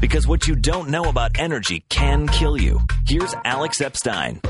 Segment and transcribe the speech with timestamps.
[0.00, 2.80] Because what you don't know about energy can kill you.
[3.06, 4.40] Here's Alex Epstein.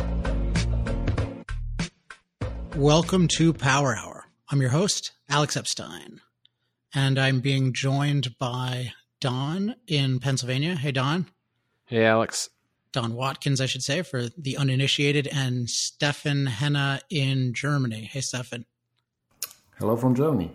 [2.76, 4.26] Welcome to Power Hour.
[4.48, 6.20] I'm your host, Alex Epstein,
[6.94, 10.76] and I'm being joined by Don in Pennsylvania.
[10.76, 11.26] Hey, Don.
[11.84, 12.48] Hey, Alex.
[12.92, 18.08] Don Watkins, I should say, for the uninitiated, and Stefan Henna in Germany.
[18.10, 18.66] Hey, Stefan.
[19.78, 20.52] Hello from Germany.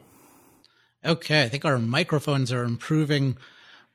[1.04, 3.38] Okay, I think our microphones are improving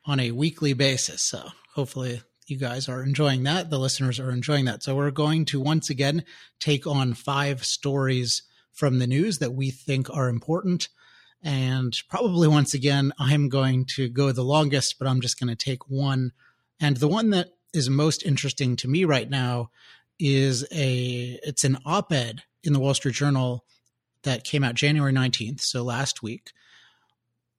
[0.05, 1.23] on a weekly basis.
[1.23, 3.71] So hopefully you guys are enjoying that.
[3.71, 4.83] The listeners are enjoying that.
[4.83, 6.25] So we're going to once again
[6.59, 10.89] take on five stories from the news that we think are important.
[11.43, 15.57] And probably once again, I'm going to go the longest, but I'm just going to
[15.57, 16.33] take one.
[16.81, 19.71] And the one that is most interesting to me right now
[20.19, 23.65] is a it's an op-ed in the Wall Street Journal
[24.23, 26.51] that came out January 19th, so last week,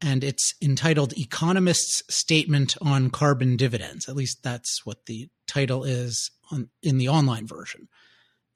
[0.01, 4.09] and it's entitled Economist's Statement on Carbon Dividends.
[4.09, 7.87] At least that's what the title is on, in the online version.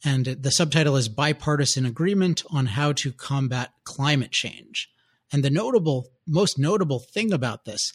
[0.03, 4.89] And the subtitle is Bipartisan Agreement on How to Combat Climate Change.
[5.31, 7.91] And the notable, most notable thing about this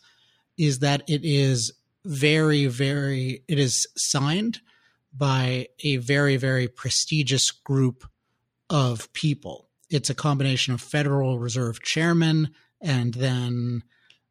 [0.56, 1.72] is that it is
[2.04, 4.60] very, very, it is signed
[5.12, 8.04] by a very, very prestigious group
[8.68, 9.68] of people.
[9.88, 13.82] It's a combination of Federal Reserve chairmen and then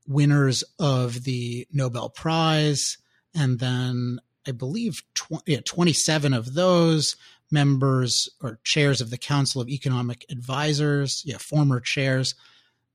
[0.07, 2.97] winners of the Nobel Prize,
[3.33, 7.15] and then I believe 20, yeah, 27 of those
[7.51, 12.35] members or chairs of the Council of Economic Advisors, yeah, former chairs.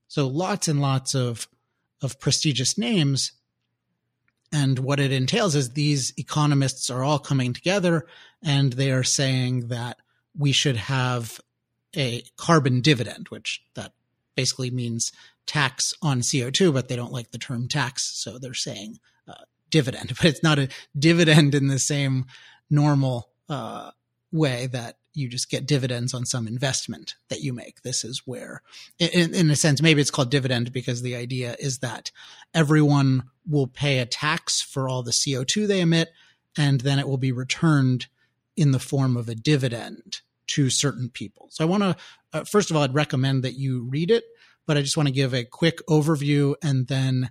[0.07, 1.47] So lots and lots of
[2.01, 3.31] of prestigious names.
[4.51, 8.05] And what it entails is these economists are all coming together
[8.43, 9.97] and they are saying that
[10.37, 11.39] we should have
[11.95, 13.93] a carbon dividend, which that
[14.35, 15.11] basically means
[15.45, 18.11] tax on CO2, but they don't like the term tax.
[18.21, 22.25] So they're saying uh, dividend, but it's not a dividend in the same
[22.69, 23.91] normal uh,
[24.31, 27.81] way that you just get dividends on some investment that you make.
[27.81, 28.61] This is where,
[28.99, 32.11] in, in, a sense, maybe it's called dividend because the idea is that
[32.53, 36.11] everyone will pay a tax for all the CO2 they emit,
[36.57, 38.07] and then it will be returned
[38.57, 40.21] in the form of a dividend
[40.55, 41.47] to certain people.
[41.51, 41.95] So I want to,
[42.33, 44.25] uh, first of all, I'd recommend that you read it
[44.65, 47.29] but I just want to give a quick overview and then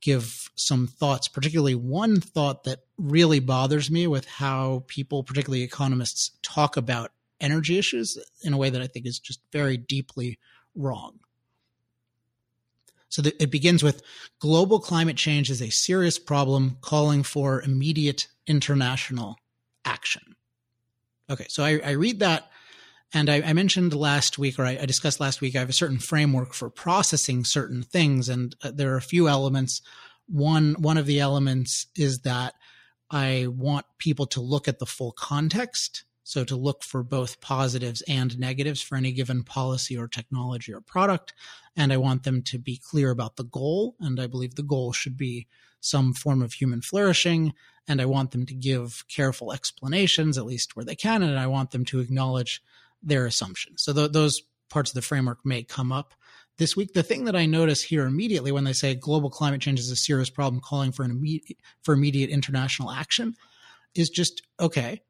[0.00, 6.32] give some thoughts, particularly one thought that really bothers me with how people, particularly economists,
[6.42, 10.38] talk about energy issues in a way that I think is just very deeply
[10.74, 11.20] wrong.
[13.08, 14.02] So it begins with
[14.38, 19.36] global climate change is a serious problem calling for immediate international
[19.84, 20.34] action.
[21.28, 22.50] Okay, so I, I read that
[23.12, 25.74] and I, I, mentioned last week, or I, I, discussed last week, I have a
[25.74, 29.82] certain framework for processing certain things, and uh, there are a few elements.
[30.28, 32.54] One one of the elements is that
[33.10, 38.02] I want people to look at the full context, so to look for both positives
[38.08, 41.34] and negatives for any given policy or technology or product,
[41.76, 44.92] and I want them to be clear about the goal, and I believe the goal
[44.92, 45.46] should be
[45.80, 47.52] some form of human flourishing,
[47.86, 51.48] and I want them to give careful explanations, at least where they can, and I
[51.48, 52.62] want them to acknowledge
[53.02, 53.82] their assumptions.
[53.82, 56.14] So th- those parts of the framework may come up
[56.58, 56.92] this week.
[56.92, 59.96] The thing that I notice here immediately when they say global climate change is a
[59.96, 63.34] serious problem calling for an immediate for immediate international action
[63.94, 65.02] is just okay.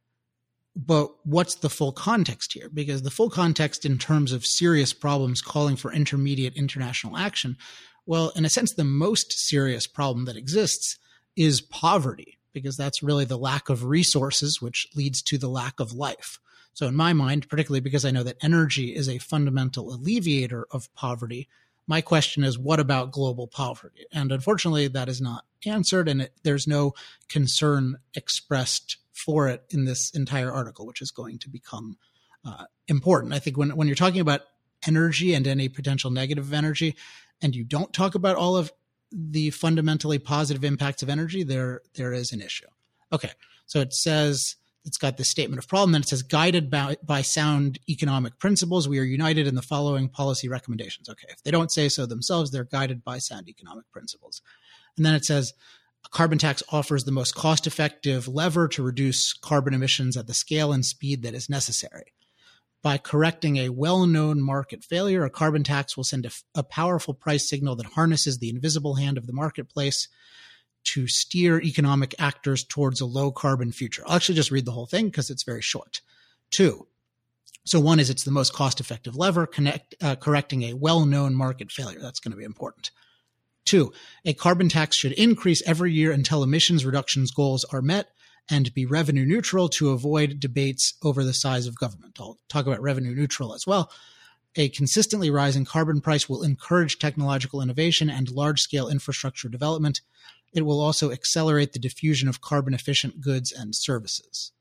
[0.74, 2.70] But what's the full context here?
[2.72, 7.58] Because the full context in terms of serious problems calling for intermediate international action,
[8.06, 10.98] well, in a sense, the most serious problem that exists
[11.36, 15.92] is poverty, because that's really the lack of resources, which leads to the lack of
[15.92, 16.38] life.
[16.74, 20.92] So, in my mind, particularly because I know that energy is a fundamental alleviator of
[20.94, 21.48] poverty,
[21.86, 24.06] my question is what about global poverty?
[24.12, 26.94] And unfortunately, that is not answered, and it, there's no
[27.28, 31.98] concern expressed for it in this entire article, which is going to become
[32.44, 33.34] uh, important.
[33.34, 34.42] I think when, when you're talking about
[34.86, 36.96] energy and any potential negative energy,
[37.40, 38.72] and you don't talk about all of
[39.12, 42.66] the fundamentally positive impacts of energy, there there is an issue.
[43.12, 43.30] Okay,
[43.66, 47.22] so it says it's got this statement of problem and it says guided by, by
[47.22, 51.08] sound economic principles we are united in the following policy recommendations.
[51.08, 54.42] Okay if they don't say so themselves they're guided by sound economic principles.
[54.96, 55.54] And then it says
[56.04, 60.34] a carbon tax offers the most cost effective lever to reduce carbon emissions at the
[60.34, 62.12] scale and speed that is necessary.
[62.82, 67.14] By correcting a well known market failure, a carbon tax will send a, a, powerful
[67.14, 70.08] price signal that harnesses the invisible hand of the marketplace
[70.84, 74.02] to steer economic actors towards a low carbon future.
[74.06, 76.00] I'll actually just read the whole thing because it's very short.
[76.50, 76.86] Two.
[77.64, 81.34] So one is it's the most cost effective lever, connect, uh, correcting a well known
[81.34, 82.00] market failure.
[82.00, 82.90] That's going to be important.
[83.64, 83.92] Two,
[84.24, 88.08] a carbon tax should increase every year until emissions reductions goals are met
[88.50, 92.18] and be revenue neutral to avoid debates over the size of government.
[92.18, 93.90] I'll talk about revenue neutral as well.
[94.56, 100.00] A consistently rising carbon price will encourage technological innovation and large scale infrastructure development.
[100.52, 104.52] It will also accelerate the diffusion of carbon efficient goods and services.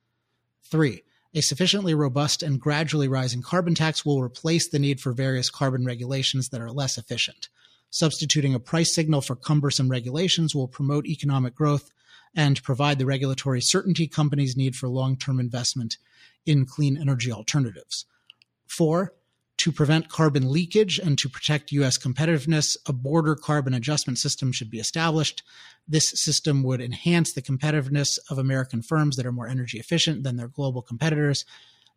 [0.63, 1.03] Three,
[1.33, 5.85] a sufficiently robust and gradually rising carbon tax will replace the need for various carbon
[5.85, 7.49] regulations that are less efficient.
[7.89, 11.91] Substituting a price signal for cumbersome regulations will promote economic growth
[12.35, 15.97] and provide the regulatory certainty companies need for long term investment
[16.45, 18.05] in clean energy alternatives.
[18.65, 19.13] Four,
[19.61, 21.95] to prevent carbon leakage and to protect U.S.
[21.95, 25.43] competitiveness, a border carbon adjustment system should be established.
[25.87, 30.35] This system would enhance the competitiveness of American firms that are more energy efficient than
[30.35, 31.45] their global competitors.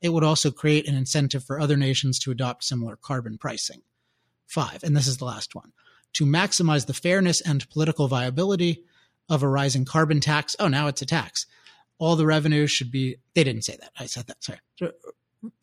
[0.02, 3.80] It would also create an incentive for other nations to adopt similar carbon pricing.
[4.46, 5.72] Five, and this is the last one
[6.12, 8.84] to maximize the fairness and political viability
[9.30, 10.54] of a rising carbon tax.
[10.60, 11.46] Oh, now it's a tax.
[11.98, 13.90] All the revenue should be, they didn't say that.
[13.98, 14.44] I said that.
[14.44, 14.60] Sorry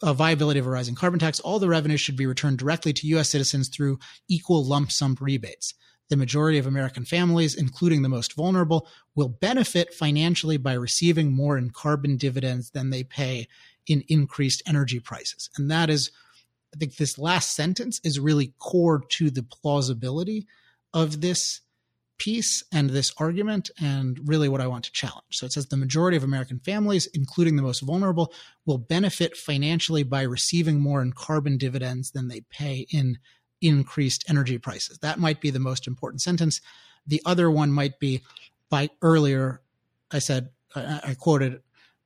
[0.04, 3.30] viability of a rising carbon tax, all the revenue should be returned directly to U.S.
[3.30, 5.74] citizens through equal lump sum rebates.
[6.10, 11.58] The majority of American families, including the most vulnerable, will benefit financially by receiving more
[11.58, 13.48] in carbon dividends than they pay
[13.88, 15.50] in increased energy prices.
[15.58, 16.12] And that is,
[16.76, 20.48] I think this last sentence is really core to the plausibility
[20.94, 21.62] of this
[22.22, 25.26] piece and this argument and really what I want to challenge.
[25.32, 28.32] So it says the majority of American families, including the most vulnerable,
[28.64, 33.18] will benefit financially by receiving more in carbon dividends than they pay in
[33.60, 35.00] increased energy prices.
[35.00, 36.62] That might be the most important sentence.
[37.08, 38.22] The other one might be
[38.70, 39.62] by earlier,
[40.12, 41.64] I said, I quoted,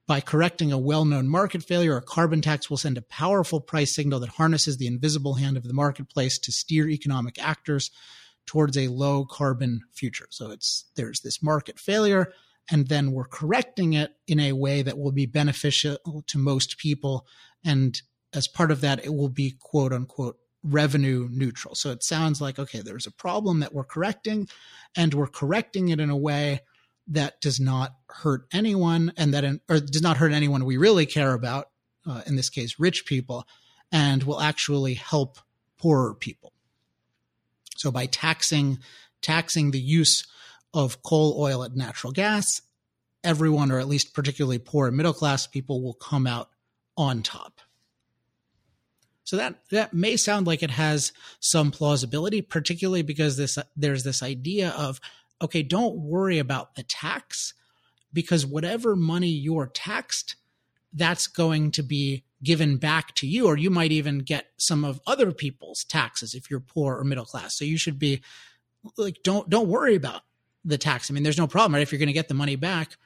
[0.07, 3.93] by correcting a well known market failure, a carbon tax will send a powerful price
[3.93, 7.91] signal that harnesses the invisible hand of the marketplace to steer economic actors
[8.45, 10.27] towards a low carbon future.
[10.29, 12.31] So it's there's this market failure
[12.69, 15.97] and then we're correcting it in a way that will be beneficial
[16.27, 17.25] to most people
[17.63, 18.01] and
[18.33, 21.75] as part of that it will be quote unquote revenue neutral.
[21.75, 24.47] So it sounds like okay there's a problem that we're correcting
[24.95, 26.61] and we're correcting it in a way
[27.07, 31.05] that does not hurt anyone and that in, or does not hurt anyone we really
[31.05, 31.69] care about
[32.07, 33.45] uh, in this case rich people
[33.91, 35.37] and will actually help
[35.77, 36.51] poorer people
[37.75, 38.79] so by taxing
[39.21, 40.25] taxing the use
[40.73, 42.61] of coal, oil, and natural gas,
[43.23, 46.49] everyone, or at least particularly poor and middle class people, will come out
[46.97, 47.61] on top.
[49.23, 54.21] So that that may sound like it has some plausibility, particularly because this there's this
[54.21, 54.99] idea of
[55.41, 57.53] okay, don't worry about the tax
[58.13, 60.35] because whatever money you're taxed,
[60.93, 64.99] that's going to be given back to you, or you might even get some of
[65.07, 67.57] other people's taxes if you're poor or middle class.
[67.57, 68.21] So you should be
[68.97, 70.21] like, don't don't worry about
[70.63, 71.09] the tax.
[71.09, 71.81] I mean, there's no problem, right?
[71.81, 72.97] If you're going to get the money back,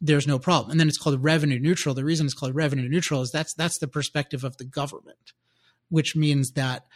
[0.00, 0.70] there's no problem.
[0.70, 1.94] And then it's called revenue neutral.
[1.94, 5.32] The reason it's called revenue neutral is that's that's the perspective of the government,
[5.88, 6.86] which means that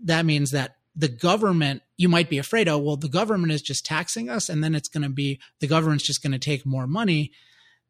[0.00, 3.86] that means that the government you might be afraid oh well the government is just
[3.86, 6.86] taxing us and then it's going to be the government's just going to take more
[6.86, 7.32] money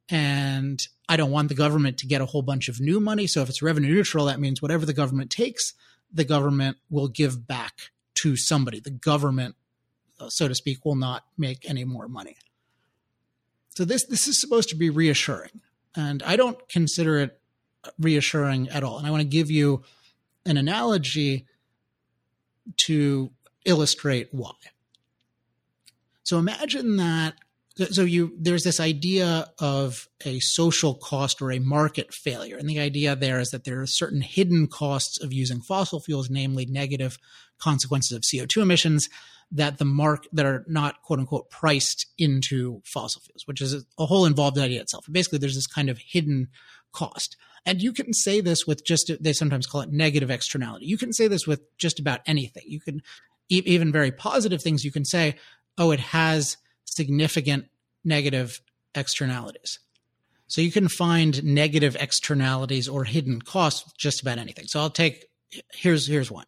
[0.08, 3.26] and I don't want the government to get a whole bunch of new money.
[3.26, 5.75] So if it's revenue neutral, that means whatever the government takes,
[6.12, 8.81] the government will give back to somebody.
[8.81, 9.56] The government,
[10.28, 12.37] so to speak, will not make any more money.
[13.71, 15.62] So this this is supposed to be reassuring,
[15.97, 17.40] and I don't consider it
[17.99, 18.99] reassuring at all.
[18.99, 19.82] And I want to give you
[20.44, 21.47] an analogy
[22.87, 23.30] to
[23.64, 24.52] illustrate why.
[26.23, 27.35] So imagine that
[27.91, 32.57] so you there's this idea of a social cost or a market failure.
[32.57, 36.31] And the idea there is that there are certain hidden costs of using fossil fuels
[36.31, 37.19] namely negative
[37.59, 39.09] consequences of co2 emissions
[39.50, 44.07] that the mark that are not quote unquote priced into fossil fuels which is a
[44.07, 45.07] whole involved idea itself.
[45.11, 46.49] Basically there's this kind of hidden
[46.93, 47.37] cost.
[47.64, 50.87] And you can say this with just they sometimes call it negative externality.
[50.87, 52.64] You can say this with just about anything.
[52.67, 53.02] You can
[53.49, 55.37] even very positive things you can say
[55.79, 56.57] oh it has
[56.96, 57.66] significant
[58.04, 58.61] negative
[58.94, 59.78] externalities.
[60.46, 64.66] So you can find negative externalities or hidden costs just about anything.
[64.66, 65.26] So I'll take
[65.72, 66.46] here's here's one.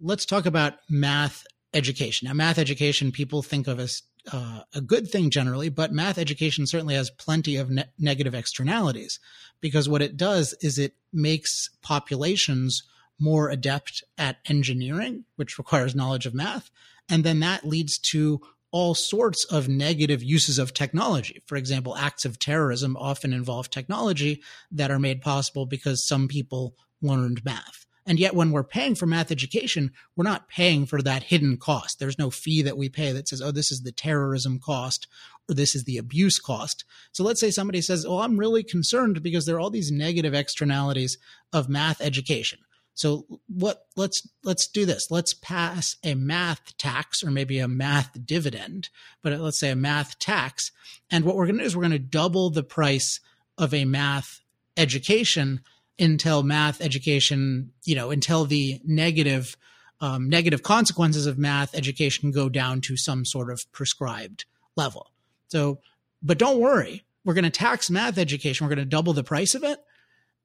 [0.00, 2.26] Let's talk about math education.
[2.26, 6.66] Now, math education people think of as uh, a good thing generally, but math education
[6.66, 9.20] certainly has plenty of ne- negative externalities
[9.60, 12.82] because what it does is it makes populations
[13.18, 16.70] more adept at engineering, which requires knowledge of math.
[17.08, 18.40] And then that leads to
[18.74, 21.40] all sorts of negative uses of technology.
[21.46, 26.74] For example, acts of terrorism often involve technology that are made possible because some people
[27.00, 27.86] learned math.
[28.04, 32.00] And yet, when we're paying for math education, we're not paying for that hidden cost.
[32.00, 35.06] There's no fee that we pay that says, oh, this is the terrorism cost
[35.48, 36.84] or this is the abuse cost.
[37.12, 40.34] So let's say somebody says, oh, I'm really concerned because there are all these negative
[40.34, 41.16] externalities
[41.52, 42.58] of math education.
[42.94, 45.10] So what let's let's do this.
[45.10, 48.88] Let's pass a math tax or maybe a math dividend,
[49.22, 50.70] but let's say a math tax.
[51.10, 53.20] And what we're going to do is we're going to double the price
[53.58, 54.40] of a math
[54.76, 55.60] education
[55.98, 59.56] until math education, you know, until the negative
[60.00, 64.44] um, negative consequences of math education go down to some sort of prescribed
[64.76, 65.10] level.
[65.48, 65.80] So,
[66.22, 68.66] but don't worry, we're going to tax math education.
[68.66, 69.78] We're going to double the price of it,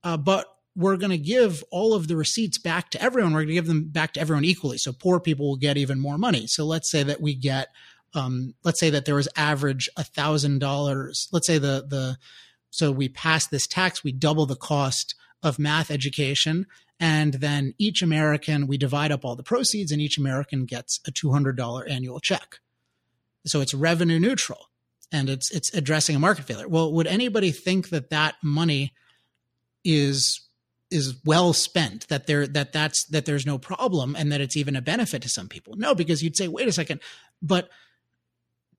[0.03, 0.47] uh, but
[0.79, 3.33] we're going to give all of the receipts back to everyone.
[3.33, 4.77] We're going to give them back to everyone equally.
[4.77, 6.47] So poor people will get even more money.
[6.47, 7.67] So let's say that we get,
[8.13, 11.27] um, let's say that there was average a thousand dollars.
[11.33, 12.17] Let's say the the
[12.69, 16.65] so we pass this tax, we double the cost of math education.
[16.97, 21.11] And then each American, we divide up all the proceeds, and each American gets a
[21.11, 22.59] $200 annual check.
[23.45, 24.69] So it's revenue neutral
[25.11, 26.67] and it's, it's addressing a market failure.
[26.67, 28.93] Well, would anybody think that that money
[29.83, 30.48] is
[30.91, 34.75] is well spent that there that that's that there's no problem and that it's even
[34.75, 36.99] a benefit to some people no because you'd say wait a second
[37.41, 37.69] but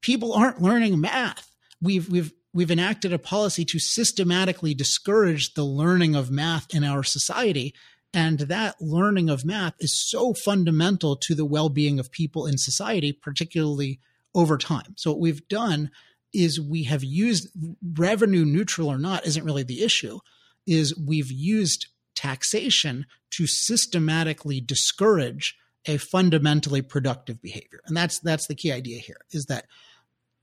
[0.00, 6.14] people aren't learning math we've we've we've enacted a policy to systematically discourage the learning
[6.14, 7.74] of math in our society.
[8.12, 12.58] And that learning of math is so fundamental to the well being of people in
[12.58, 14.00] society, particularly
[14.34, 14.94] over time.
[14.96, 15.90] So, what we've done
[16.32, 17.48] is we have used
[17.96, 20.18] revenue neutral or not, isn't really the issue,
[20.66, 27.80] is we've used taxation to systematically discourage a fundamentally productive behavior.
[27.86, 29.66] And that's that's the key idea here is that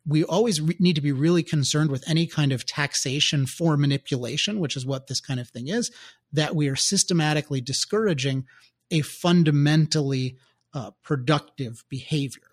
[0.05, 4.59] we always re- need to be really concerned with any kind of taxation for manipulation,
[4.59, 5.91] which is what this kind of thing is,
[6.31, 8.45] that we are systematically discouraging
[8.89, 10.37] a fundamentally
[10.73, 12.51] uh, productive behavior.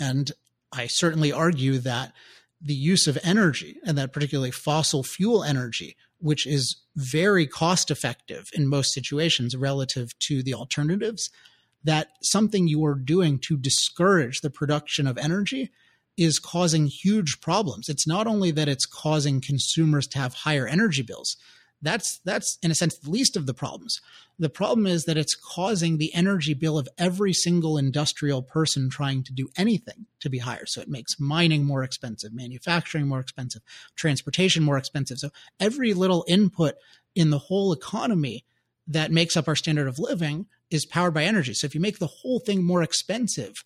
[0.00, 0.32] And
[0.72, 2.12] I certainly argue that
[2.60, 8.50] the use of energy, and that particularly fossil fuel energy, which is very cost effective
[8.54, 11.30] in most situations relative to the alternatives,
[11.84, 15.70] that something you are doing to discourage the production of energy
[16.16, 17.88] is causing huge problems.
[17.88, 21.36] It's not only that it's causing consumers to have higher energy bills.
[21.80, 24.00] That's that's in a sense the least of the problems.
[24.38, 29.22] The problem is that it's causing the energy bill of every single industrial person trying
[29.24, 30.66] to do anything to be higher.
[30.66, 33.62] So it makes mining more expensive, manufacturing more expensive,
[33.96, 35.18] transportation more expensive.
[35.18, 35.30] So
[35.60, 36.74] every little input
[37.14, 38.44] in the whole economy
[38.86, 41.54] that makes up our standard of living is powered by energy.
[41.54, 43.64] So if you make the whole thing more expensive,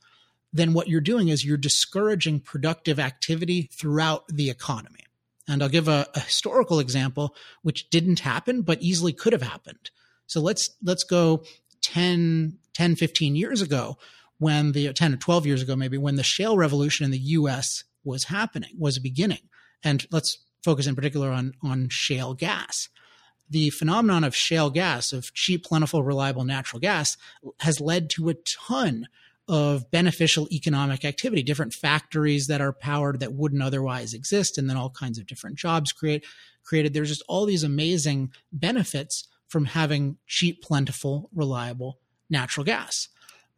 [0.52, 5.04] then what you're doing is you're discouraging productive activity throughout the economy.
[5.52, 9.90] And I'll give a, a, historical example, which didn't happen, but easily could have happened.
[10.26, 11.44] So let's, let's go
[11.82, 13.98] 10, 10, 15 years ago
[14.38, 17.84] when the 10 or 12 years ago, maybe when the shale revolution in the US
[18.02, 19.48] was happening, was beginning.
[19.84, 22.88] And let's focus in particular on, on shale gas.
[23.50, 27.18] The phenomenon of shale gas, of cheap, plentiful, reliable natural gas,
[27.60, 28.34] has led to a
[28.68, 29.06] ton
[29.52, 34.78] of beneficial economic activity, different factories that are powered that wouldn't otherwise exist, and then
[34.78, 36.24] all kinds of different jobs create
[36.64, 36.94] created.
[36.94, 41.98] There's just all these amazing benefits from having cheap, plentiful, reliable
[42.30, 43.08] natural gas.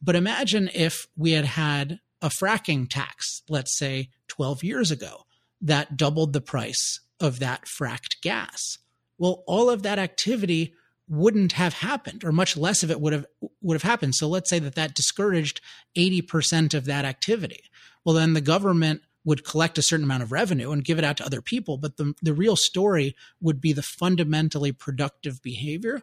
[0.02, 5.26] But imagine if we had had a fracking tax, let's say 12 years ago,
[5.60, 8.78] that doubled the price of that fracked gas.
[9.16, 10.74] Well, all of that activity
[11.08, 13.26] wouldn't have happened or much less of it would have
[13.60, 14.14] would have happened.
[14.14, 15.60] So let's say that that discouraged
[15.96, 17.64] 80% of that activity.
[18.04, 21.16] Well then the government would collect a certain amount of revenue and give it out
[21.16, 26.02] to other people but the the real story would be the fundamentally productive behavior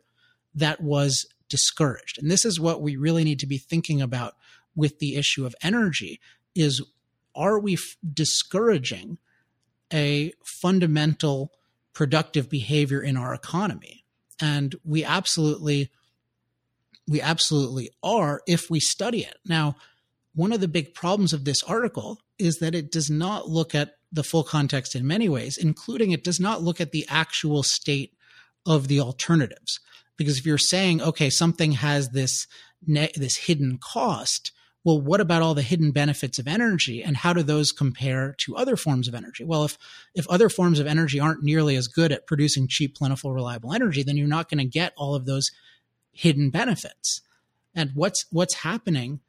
[0.53, 2.17] that was discouraged.
[2.17, 4.35] And this is what we really need to be thinking about
[4.75, 6.19] with the issue of energy
[6.55, 6.81] is
[7.35, 9.17] are we f- discouraging
[9.93, 11.51] a fundamental
[11.93, 14.00] productive behavior in our economy
[14.41, 15.91] and we absolutely
[17.07, 19.37] we absolutely are if we study it.
[19.45, 19.75] Now
[20.33, 23.95] one of the big problems of this article is that it does not look at
[24.11, 28.13] the full context in many ways including it does not look at the actual state
[28.65, 29.79] of the alternatives.
[30.17, 32.47] Because if you're saying okay something has this
[32.81, 34.51] this hidden cost
[34.83, 38.55] well, what about all the hidden benefits of energy and how do those compare to
[38.55, 39.43] other forms of energy?
[39.43, 39.77] Well, if,
[40.15, 44.01] if other forms of energy aren't nearly as good at producing cheap, plentiful, reliable energy,
[44.01, 45.51] then you're not going to get all of those
[46.11, 47.21] hidden benefits.
[47.75, 49.19] And what's, what's happening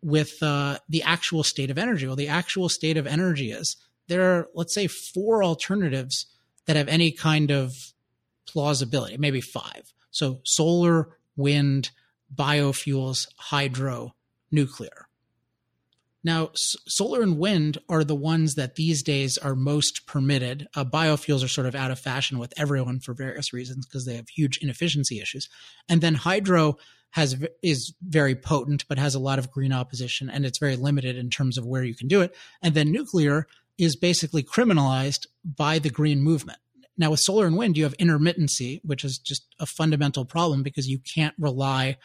[0.00, 2.06] with uh, the actual state of energy?
[2.06, 3.76] Well, the actual state of energy is
[4.06, 6.26] there are, let's say, four alternatives
[6.66, 7.74] that have any kind of
[8.46, 9.92] plausibility, maybe five.
[10.12, 11.90] So solar, wind,
[12.34, 14.14] biofuels, hydro,
[14.50, 15.06] nuclear.
[16.22, 20.68] Now, s- solar and wind are the ones that these days are most permitted.
[20.74, 24.16] Uh, biofuels are sort of out of fashion with everyone for various reasons because they
[24.16, 25.48] have huge inefficiency issues.
[25.88, 26.76] And then hydro
[27.12, 31.16] has is very potent but has a lot of green opposition and it's very limited
[31.16, 32.34] in terms of where you can do it.
[32.62, 33.46] And then nuclear
[33.78, 36.58] is basically criminalized by the green movement.
[36.96, 40.86] Now with solar and wind you have intermittency, which is just a fundamental problem because
[40.86, 41.96] you can't rely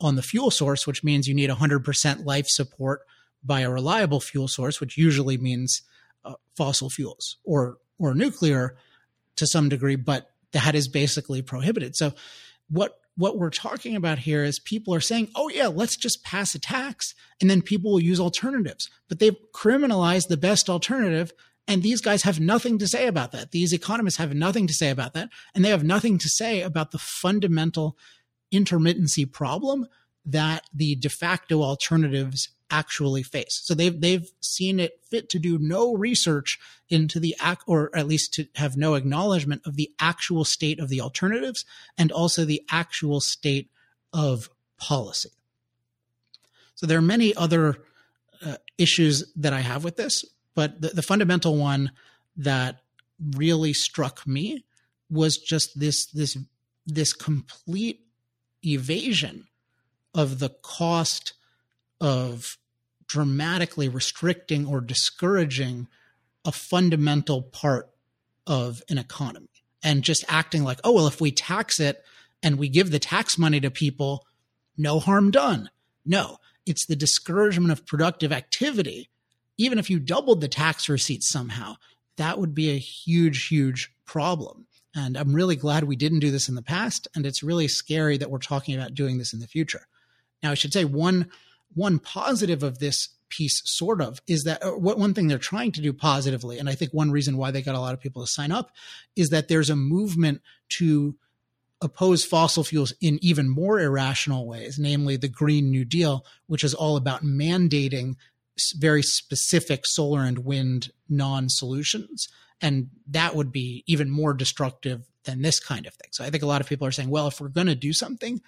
[0.00, 3.02] on the fuel source, which means you need 100% life support
[3.44, 5.82] by a reliable fuel source, which usually means
[6.24, 8.76] uh, fossil fuels or or nuclear
[9.36, 11.96] to some degree, but that is basically prohibited.
[11.96, 12.12] So
[12.68, 16.54] what what we're talking about here is people are saying, "Oh yeah, let's just pass
[16.54, 21.32] a tax and then people will use alternatives." But they've criminalized the best alternative
[21.68, 23.52] and these guys have nothing to say about that.
[23.52, 26.90] These economists have nothing to say about that and they have nothing to say about
[26.90, 27.96] the fundamental
[28.52, 29.86] intermittency problem
[30.24, 33.60] that the de facto alternatives actually face.
[33.64, 38.06] So they've they've seen it fit to do no research into the act, or at
[38.06, 41.64] least to have no acknowledgement of the actual state of the alternatives
[41.98, 43.70] and also the actual state
[44.12, 45.30] of policy.
[46.74, 47.78] So there are many other
[48.44, 51.92] uh, issues that I have with this, but the, the fundamental one
[52.36, 52.80] that
[53.36, 54.64] really struck me
[55.10, 56.38] was just this this
[56.86, 58.00] this complete
[58.64, 59.46] evasion
[60.14, 61.34] of the cost
[62.00, 62.56] of
[63.06, 65.88] dramatically restricting or discouraging
[66.44, 67.90] a fundamental part
[68.46, 69.48] of an economy
[69.82, 72.02] and just acting like, oh, well, if we tax it
[72.42, 74.26] and we give the tax money to people,
[74.76, 75.70] no harm done.
[76.04, 79.10] No, it's the discouragement of productive activity.
[79.58, 81.76] Even if you doubled the tax receipts somehow,
[82.16, 84.66] that would be a huge, huge problem.
[84.94, 87.06] And I'm really glad we didn't do this in the past.
[87.14, 89.86] And it's really scary that we're talking about doing this in the future.
[90.42, 91.30] Now, I should say one
[91.74, 95.72] one positive of this piece, sort of, is that uh, what one thing they're trying
[95.72, 98.24] to do positively, and I think one reason why they got a lot of people
[98.24, 98.72] to sign up,
[99.16, 101.14] is that there's a movement to
[101.80, 106.74] oppose fossil fuels in even more irrational ways, namely the Green New Deal, which is
[106.74, 108.16] all about mandating
[108.76, 112.28] very specific solar and wind non solutions.
[112.62, 116.10] And that would be even more destructive than this kind of thing.
[116.12, 117.92] So I think a lot of people are saying, well, if we're going to do
[117.92, 118.40] something,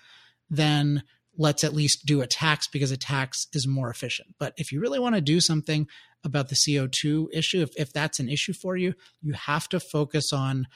[0.51, 1.03] then
[1.37, 4.35] let's at least do a tax because a tax is more efficient.
[4.38, 5.88] But if you really want to do something
[6.25, 10.33] about the CO2 issue, if, if that's an issue for you, you have to focus
[10.33, 10.66] on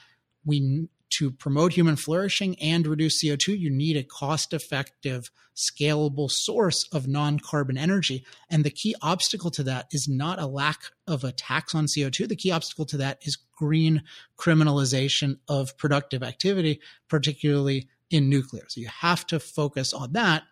[0.47, 6.87] we to promote human flourishing and reduce CO2, you need a cost effective, scalable source
[6.91, 8.25] of non carbon energy.
[8.49, 12.27] And the key obstacle to that is not a lack of a tax on CO2.
[12.27, 14.03] The key obstacle to that is green
[14.37, 18.65] criminalization of productive activity, particularly in nuclear.
[18.67, 20.43] So you have to focus on that.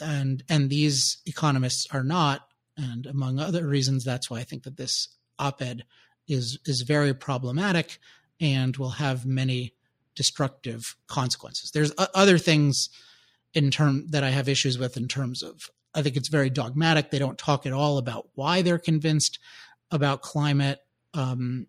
[0.00, 2.46] And and these economists are not.
[2.76, 5.84] And among other reasons, that's why I think that this op-ed
[6.28, 7.98] is is very problematic
[8.42, 9.72] and will have many
[10.14, 11.70] destructive consequences.
[11.70, 12.90] There's other things
[13.54, 17.10] in term that I have issues with in terms of I think it's very dogmatic.
[17.10, 19.38] They don't talk at all about why they're convinced
[19.90, 20.80] about climate.
[21.12, 21.66] Um,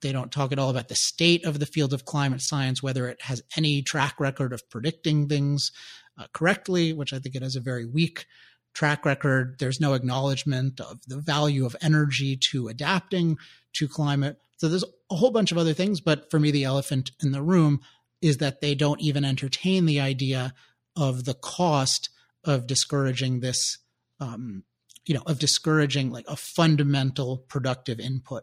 [0.00, 3.08] they don't talk at all about the state of the field of climate science, whether
[3.08, 5.70] it has any track record of predicting things
[6.18, 8.26] uh, correctly, which I think it has a very weak
[8.74, 9.56] track record.
[9.58, 13.38] There's no acknowledgement of the value of energy to adapting
[13.74, 14.38] to climate.
[14.56, 16.00] So there's a whole bunch of other things.
[16.00, 17.80] But for me, the elephant in the room
[18.20, 20.54] is that they don't even entertain the idea
[20.96, 22.10] of the cost
[22.44, 23.78] of discouraging this,
[24.20, 24.64] um,
[25.06, 28.42] you know, of discouraging like a fundamental productive input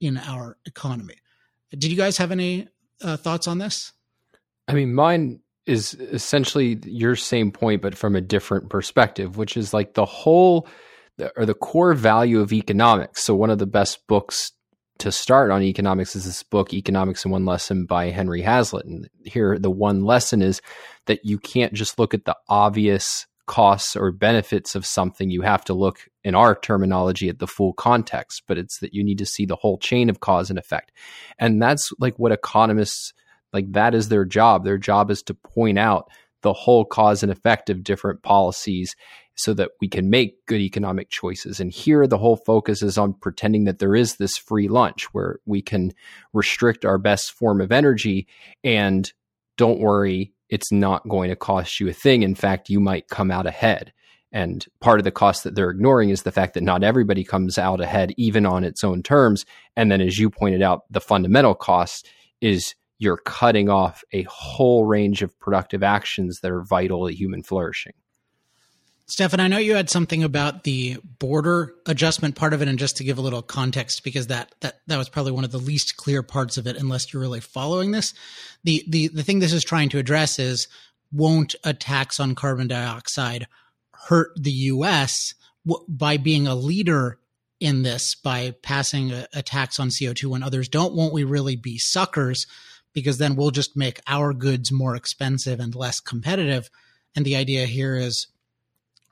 [0.00, 1.16] in our economy.
[1.70, 2.68] Did you guys have any
[3.02, 3.92] uh, thoughts on this?
[4.68, 9.72] I mean, mine is essentially your same point, but from a different perspective, which is
[9.72, 10.68] like the whole
[11.36, 13.24] or the core value of economics.
[13.24, 14.52] So, one of the best books
[14.98, 18.86] to start on economics is this book, Economics in One Lesson by Henry Hazlitt.
[18.86, 20.60] And here, the one lesson is
[21.06, 25.64] that you can't just look at the obvious costs or benefits of something, you have
[25.64, 28.44] to look, in our terminology, at the full context.
[28.46, 30.92] But it's that you need to see the whole chain of cause and effect.
[31.38, 33.12] And that's like what economists
[33.52, 34.64] like that is their job.
[34.64, 36.10] Their job is to point out
[36.42, 38.94] the whole cause and effect of different policies
[39.36, 41.60] so that we can make good economic choices.
[41.60, 45.40] And here, the whole focus is on pretending that there is this free lunch where
[45.44, 45.92] we can
[46.32, 48.26] restrict our best form of energy
[48.62, 49.12] and
[49.56, 52.22] don't worry, it's not going to cost you a thing.
[52.22, 53.92] In fact, you might come out ahead.
[54.32, 57.56] And part of the cost that they're ignoring is the fact that not everybody comes
[57.56, 59.44] out ahead, even on its own terms.
[59.76, 62.08] And then, as you pointed out, the fundamental cost
[62.40, 67.44] is you're cutting off a whole range of productive actions that are vital to human
[67.44, 67.92] flourishing.
[69.06, 72.96] Stefan, I know you had something about the border adjustment part of it, and just
[72.96, 75.96] to give a little context, because that that that was probably one of the least
[75.96, 78.14] clear parts of it, unless you're really following this.
[78.64, 80.68] The the the thing this is trying to address is
[81.12, 83.46] won't a tax on carbon dioxide
[84.08, 85.34] hurt the U.S.
[85.86, 87.18] by being a leader
[87.60, 90.94] in this by passing a, a tax on CO2 when others don't?
[90.94, 92.46] Won't we really be suckers?
[92.94, 96.70] Because then we'll just make our goods more expensive and less competitive.
[97.14, 98.28] And the idea here is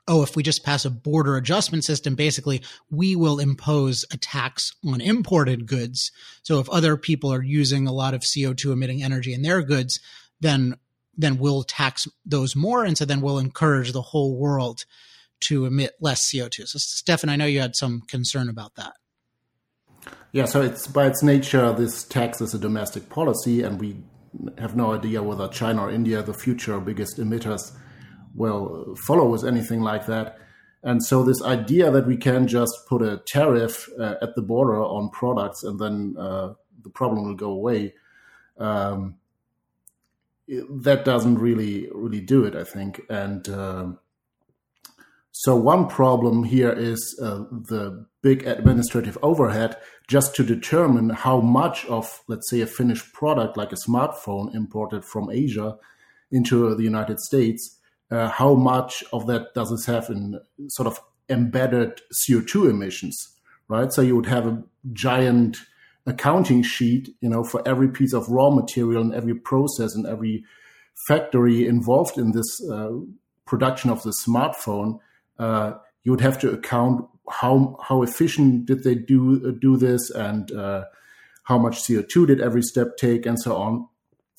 [0.07, 4.73] oh, if we just pass a border adjustment system, basically we will impose a tax
[4.85, 6.11] on imported goods.
[6.41, 9.99] So if other people are using a lot of CO2 emitting energy in their goods,
[10.39, 10.75] then
[11.15, 12.83] then we'll tax those more.
[12.83, 14.85] And so then we'll encourage the whole world
[15.41, 16.67] to emit less CO2.
[16.67, 18.93] So, Stefan, I know you had some concern about that.
[20.31, 23.97] Yeah, so it's by its nature, this tax is a domestic policy, and we
[24.57, 27.71] have no idea whether China or India, the future biggest emitters,
[28.33, 30.39] will follow with anything like that.
[30.81, 34.83] And so, this idea that we can just put a tariff uh, at the border
[34.83, 37.93] on products and then uh, the problem will go away,
[38.57, 39.15] um,
[40.47, 43.01] that doesn't really really do it, I think.
[43.09, 43.87] And uh,
[45.31, 51.85] so one problem here is uh, the big administrative overhead just to determine how much
[51.87, 55.75] of, let's say, a finished product like a smartphone imported from Asia
[56.31, 57.79] into the United States,
[58.13, 60.99] uh, how much of that does it have in sort of
[61.29, 63.15] embedded CO2 emissions,
[63.67, 63.91] right?
[63.91, 65.57] So you would have a giant
[66.05, 70.43] accounting sheet, you know, for every piece of raw material and every process and every
[71.07, 72.91] factory involved in this uh,
[73.45, 74.99] production of the smartphone
[75.39, 75.73] uh,
[76.03, 80.51] you would have to account how how efficient did they do uh, do this and
[80.51, 80.83] uh,
[81.43, 83.87] how much CO2 did every step take and so on.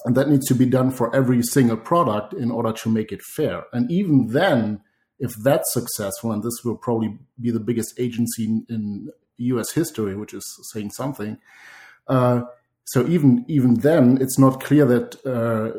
[0.05, 3.23] And that needs to be done for every single product in order to make it
[3.23, 3.65] fair.
[3.73, 4.81] And even then,
[5.19, 9.73] if that's successful, and this will probably be the biggest agency in, in U.S.
[9.73, 11.39] history, which is saying something.
[12.07, 12.43] Uh,
[12.85, 15.73] so even even then, it's not clear that uh,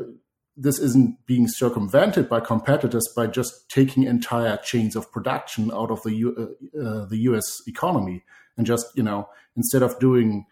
[0.57, 6.01] this isn't being circumvented by competitors by just taking entire chains of production out of
[6.01, 7.61] the U, uh, uh, the U.S.
[7.67, 8.23] economy
[8.57, 10.45] and just you know instead of doing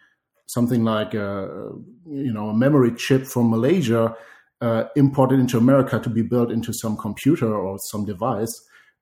[0.46, 1.70] something like a,
[2.08, 4.16] you know a memory chip from Malaysia
[4.62, 8.54] uh, imported into America to be built into some computer or some device.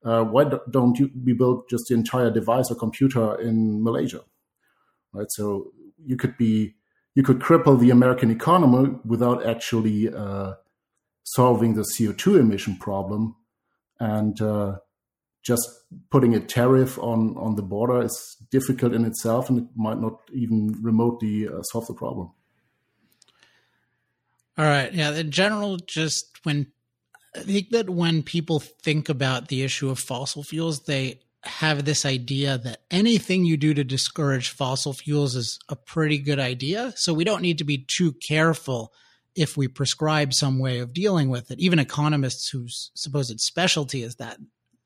[0.04, 4.20] Uh, why don't you we build just the entire device or computer in Malaysia?
[5.12, 5.72] Right, so
[6.04, 6.74] you could be
[7.14, 10.54] you could cripple the American economy without actually uh,
[11.24, 13.36] solving the CO2 emission problem.
[14.00, 14.78] And uh,
[15.42, 15.68] just
[16.10, 20.20] putting a tariff on, on the border is difficult in itself and it might not
[20.32, 22.30] even remotely uh, solve the problem.
[24.56, 24.92] All right.
[24.92, 25.12] Yeah.
[25.12, 26.66] In general, just when
[27.34, 32.04] I think that when people think about the issue of fossil fuels, they have this
[32.04, 36.92] idea that anything you do to discourage fossil fuels is a pretty good idea.
[36.96, 38.92] So we don't need to be too careful
[39.34, 44.16] if we prescribe some way of dealing with it, even economists whose supposed specialty is
[44.16, 44.38] that,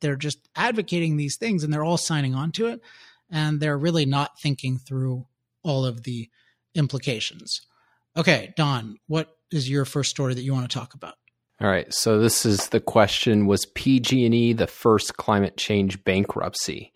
[0.07, 2.81] they're just advocating these things and they're all signing on to it.
[3.29, 5.27] And they're really not thinking through
[5.65, 6.31] all of the
[6.77, 7.61] implications.
[8.17, 11.15] Okay, Don, what is your first story that you want to talk about?
[11.61, 16.93] All right, so this is the question was PG&E the first climate change bankruptcy?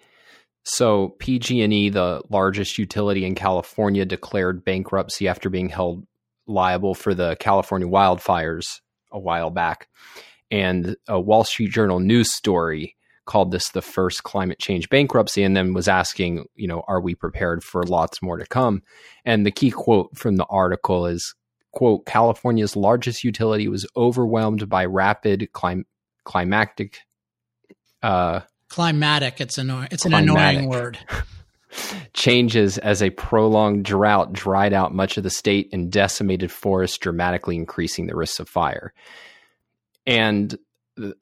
[0.62, 6.06] So PG&E, the largest utility in California, declared bankruptcy after being held
[6.46, 9.88] liable for the California wildfires a while back.
[10.48, 12.96] And a Wall Street Journal news story
[13.30, 17.14] called this the first climate change bankruptcy and then was asking, you know, are we
[17.14, 18.82] prepared for lots more to come?
[19.24, 21.34] And the key quote from the article is
[21.70, 25.86] quote, California's largest utility was overwhelmed by rapid clim-
[26.24, 26.98] climatic
[28.02, 30.30] uh, climatic it's annoying it's climatic.
[30.30, 30.98] an annoying word
[32.12, 37.54] changes as a prolonged drought dried out much of the state and decimated forests, dramatically
[37.54, 38.92] increasing the risks of fire.
[40.04, 40.58] And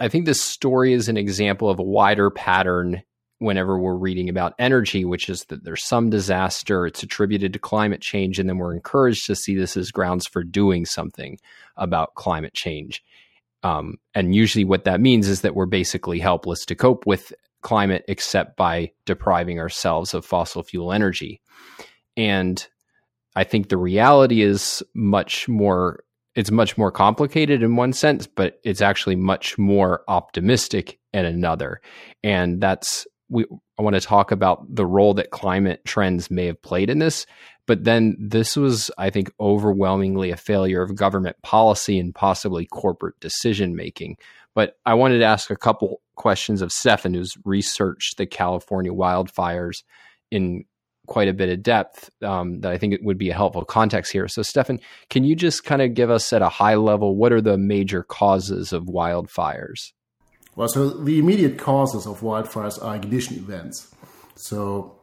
[0.01, 3.03] I think this story is an example of a wider pattern
[3.39, 8.01] whenever we're reading about energy, which is that there's some disaster, it's attributed to climate
[8.01, 11.39] change, and then we're encouraged to see this as grounds for doing something
[11.77, 13.03] about climate change.
[13.63, 18.05] Um, and usually, what that means is that we're basically helpless to cope with climate
[18.09, 21.41] except by depriving ourselves of fossil fuel energy.
[22.17, 22.65] And
[23.35, 26.05] I think the reality is much more
[26.39, 31.81] it's much more complicated in one sense, but it's actually much more optimistic in another.
[32.23, 33.45] And that's we
[33.77, 37.27] I want to talk about the role that climate trends may have played in this.
[37.67, 43.19] But then this was, I think, overwhelmingly a failure of government policy and possibly corporate
[43.19, 44.17] decision making.
[44.55, 49.83] But I wanted to ask a couple questions of Stefan, who's researched the California wildfires
[50.31, 50.67] in
[51.09, 54.13] quite a bit of depth um, that I think it would be a helpful context
[54.13, 54.29] here.
[54.29, 54.79] So, Stefan,
[55.11, 58.03] can you just kind of give us at a high level what are the major
[58.03, 59.93] causes of wildfires?
[60.59, 63.95] Well, so the immediate causes of wildfires are ignition events.
[64.35, 64.99] So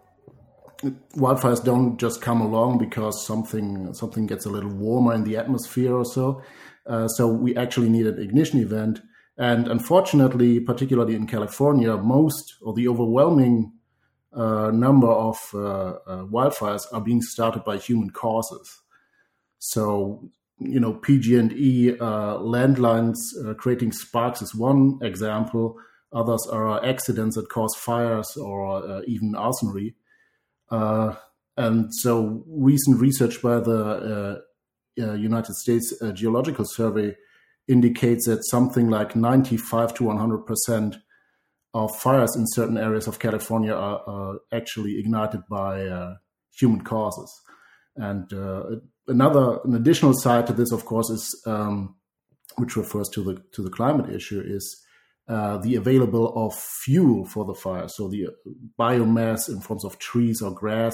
[1.16, 5.94] wildfires don't just come along because something something gets a little warmer in the atmosphere
[5.94, 6.42] or so.
[6.86, 9.00] Uh, so we actually need an ignition event.
[9.38, 13.72] And unfortunately, particularly in California, most or the overwhelming
[14.36, 18.82] uh, number of uh, uh wildfires are being started by human causes.
[19.60, 25.78] So you know, PG&E uh, landlines uh, creating sparks is one example.
[26.14, 29.96] Others are accidents that cause fires or uh, even arsonry.
[30.70, 31.16] Uh,
[31.58, 34.42] and so, recent research by the
[34.96, 37.16] United States Geological Survey
[37.68, 40.98] indicates that something like 95 to 100 percent
[41.76, 46.16] of fires in certain areas of California are, are actually ignited by
[46.60, 47.30] human causes.
[47.98, 48.32] And
[49.08, 51.96] another an additional side to this, of course, is um,
[52.58, 54.82] which refers to the to the climate issue is
[55.28, 57.88] uh, the available of fuel for the fire.
[57.88, 58.28] So the
[58.80, 60.94] biomass in forms of trees or grass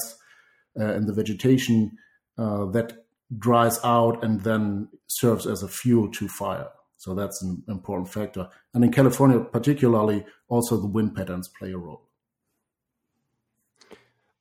[0.80, 1.92] uh, and the vegetation
[2.38, 2.94] uh, that
[3.38, 6.70] dries out and then serves as a fuel to fire.
[7.02, 8.48] So that's an important factor.
[8.76, 12.04] And in California, particularly, also the wind patterns play a role.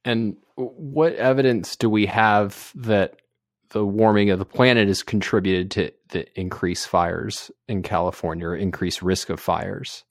[0.05, 3.23] And what evidence do we have that
[3.71, 9.01] the warming of the planet has contributed to the increased fires in California or increased
[9.01, 10.05] risk of fires?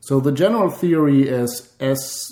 [0.00, 2.28] So the general theory is as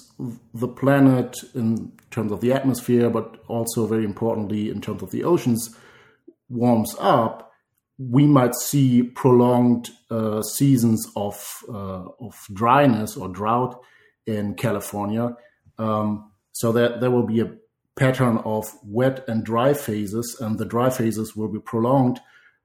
[0.53, 5.25] the planet in terms of the atmosphere, but also very importantly in terms of the
[5.25, 5.75] oceans,
[6.51, 7.50] warms up,
[8.09, 13.79] we might see prolonged uh, seasons of uh, of dryness or drought
[14.27, 15.37] in California.
[15.79, 17.53] Um, so that there will be a
[17.97, 22.21] pattern of wet and dry phases, and the dry phases will be prolonged.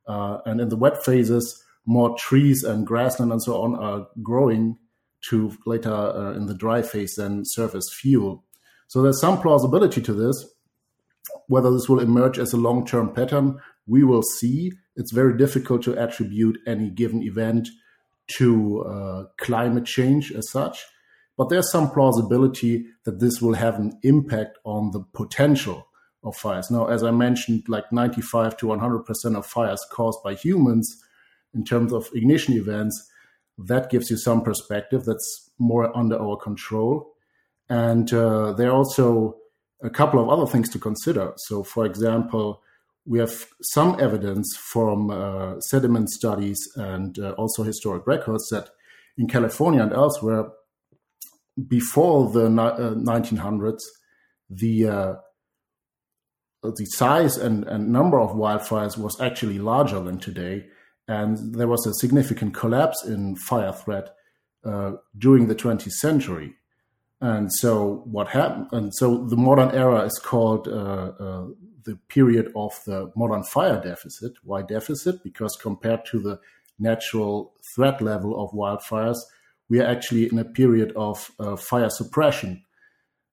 [0.08, 4.78] Uh, and in the wet phases, more trees and grassland and so on are growing
[5.30, 8.44] to later uh, in the dry phase then serve as fuel.
[8.88, 10.46] So there's some plausibility to this.
[11.48, 14.72] Whether this will emerge as a long term pattern, we will see.
[14.96, 17.68] It's very difficult to attribute any given event
[18.38, 20.86] to uh, climate change as such.
[21.38, 25.88] But there's some plausibility that this will have an impact on the potential
[26.24, 26.72] of fires.
[26.72, 31.04] Now, as I mentioned, like 95 to 100% of fires caused by humans
[31.54, 33.10] in terms of ignition events,
[33.58, 37.14] that gives you some perspective that's more under our control.
[37.70, 39.38] And uh, there are also
[39.82, 41.34] a couple of other things to consider.
[41.38, 42.62] So, for example,
[43.06, 48.70] we have some evidence from uh, sediment studies and uh, also historic records that
[49.18, 50.50] in California and elsewhere,
[51.68, 53.82] before the uh, 1900s,
[54.50, 55.14] the uh,
[56.64, 60.66] the size and, and number of wildfires was actually larger than today,
[61.08, 64.16] and there was a significant collapse in fire threat
[64.66, 66.56] uh, during the 20th century.
[67.26, 68.68] And so what happened?
[68.72, 71.48] And so the modern era is called uh, uh,
[71.84, 74.34] the period of the modern fire deficit.
[74.44, 75.24] Why deficit?
[75.24, 76.40] Because compared to the
[76.78, 79.18] natural threat level of wildfires,
[79.70, 82.64] we are actually in a period of uh, fire suppression,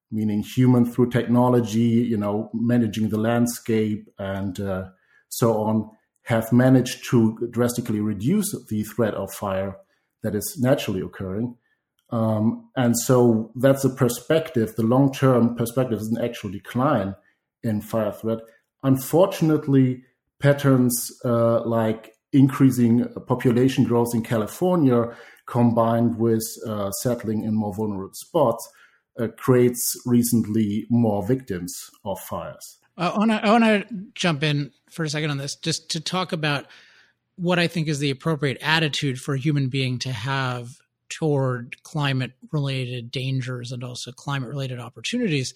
[0.09, 4.85] meaning human through technology, you know, managing the landscape and uh,
[5.29, 5.91] so on,
[6.23, 9.75] have managed to drastically reduce the threat of fire
[10.23, 11.55] that is naturally occurring.
[12.09, 14.75] Um, and so that's a perspective.
[14.75, 17.15] The long term perspective is an actual decline
[17.63, 18.39] in fire threat.
[18.83, 20.03] Unfortunately,
[20.39, 28.13] patterns uh, like increasing population growth in California combined with uh, settling in more vulnerable
[28.13, 28.67] spots,
[29.19, 32.79] uh, creates recently more victims of fires.
[32.97, 36.65] Uh, I want to jump in for a second on this, just to talk about
[37.35, 40.77] what I think is the appropriate attitude for a human being to have
[41.13, 45.53] toward climate related dangers and also climate related opportunities.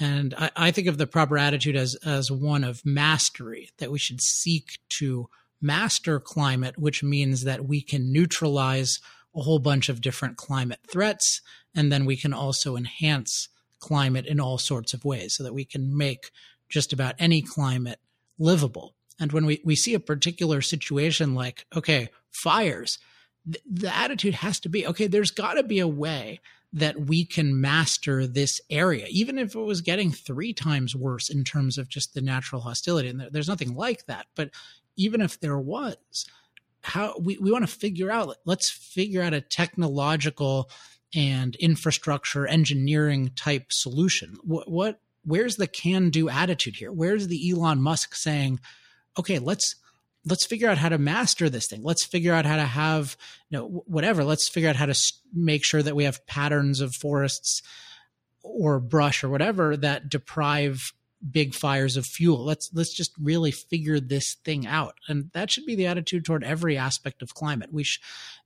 [0.00, 3.98] And I, I, think of the proper attitude as as one of mastery, that we
[3.98, 5.28] should seek to
[5.60, 8.98] master climate, which means that we can neutralize
[9.36, 11.40] a whole bunch of different climate threats.
[11.74, 15.64] And then we can also enhance climate in all sorts of ways so that we
[15.64, 16.30] can make
[16.68, 18.00] just about any climate
[18.38, 18.94] livable.
[19.20, 22.98] And when we, we see a particular situation like, okay, fires,
[23.44, 26.40] th- the attitude has to be, okay, there's got to be a way
[26.72, 31.44] that we can master this area, even if it was getting three times worse in
[31.44, 33.08] terms of just the natural hostility.
[33.08, 34.26] And there's nothing like that.
[34.34, 34.50] But
[34.96, 35.96] even if there was,
[36.82, 40.68] how we, we want to figure out, let's figure out a technological
[41.14, 44.36] and infrastructure engineering type solution.
[44.42, 46.92] What, what where's the can do attitude here?
[46.92, 48.60] Where's the Elon Musk saying,
[49.18, 49.76] okay, let's
[50.26, 51.82] let's figure out how to master this thing.
[51.82, 53.16] Let's figure out how to have,
[53.50, 54.24] you know, whatever.
[54.24, 57.62] Let's figure out how to make sure that we have patterns of forests
[58.42, 60.92] or brush or whatever that deprive
[61.30, 62.44] big fires of fuel.
[62.44, 66.44] Let's let's just really figure this thing out, and that should be the attitude toward
[66.44, 67.72] every aspect of climate.
[67.72, 68.00] We sh-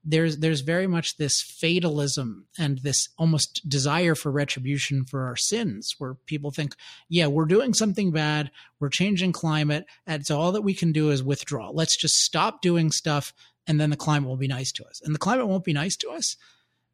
[0.05, 5.95] there's there's very much this fatalism and this almost desire for retribution for our sins,
[5.99, 6.75] where people think,
[7.09, 11.11] yeah, we're doing something bad, we're changing climate, and so all that we can do
[11.11, 11.71] is withdraw.
[11.71, 13.33] Let's just stop doing stuff,
[13.67, 15.01] and then the climate will be nice to us.
[15.05, 16.37] And the climate won't be nice to us.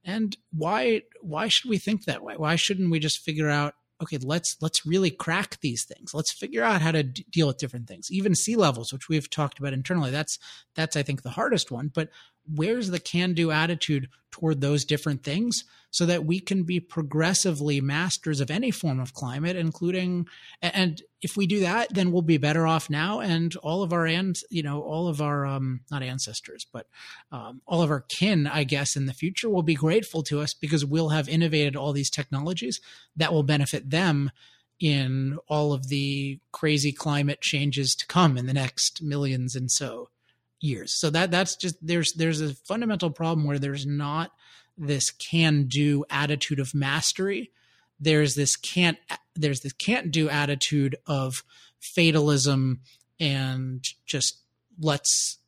[0.05, 2.35] And why why should we think that way?
[2.37, 6.13] Why shouldn't we just figure out okay let's let's really crack these things.
[6.15, 8.11] Let's figure out how to d- deal with different things.
[8.11, 10.39] Even sea levels which we've talked about internally that's
[10.75, 12.09] that's i think the hardest one but
[12.53, 17.81] where's the can do attitude toward those different things so that we can be progressively
[17.81, 20.27] masters of any form of climate including
[20.61, 23.21] and if we do that then we'll be better off now.
[23.21, 26.89] And all of our and you know all of our um not ancestors but
[27.31, 30.53] um, all of our kin i guess in the future will be grateful to us
[30.53, 32.81] because we'll have innovated all these technologies
[33.15, 34.33] that will benefit them
[34.81, 40.09] in all of the crazy climate changes to come in the next millions and so
[40.61, 40.99] years.
[40.99, 44.33] So that that's just there's there's a fundamental problem where there's not
[44.77, 47.51] this can do attitude of mastery.
[48.01, 48.99] There's this can't
[49.35, 51.43] there's this can't do attitude of
[51.81, 52.81] fatalism
[53.21, 54.39] and just
[54.81, 55.39] let's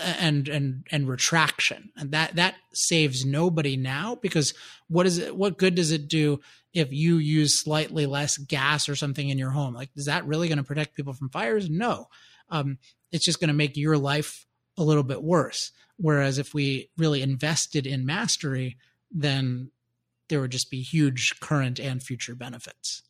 [0.00, 4.54] and and and retraction and that that saves nobody now because
[4.86, 6.38] what is it what good does it do
[6.72, 10.46] if you use slightly less gas or something in your home like is that really
[10.46, 12.06] going to protect people from fires no
[12.48, 12.78] um,
[13.12, 15.72] it's just going to make your life a little bit worse.
[15.96, 18.76] Whereas if we really invested in mastery,
[19.10, 19.70] then
[20.28, 23.02] there would just be huge current and future benefits.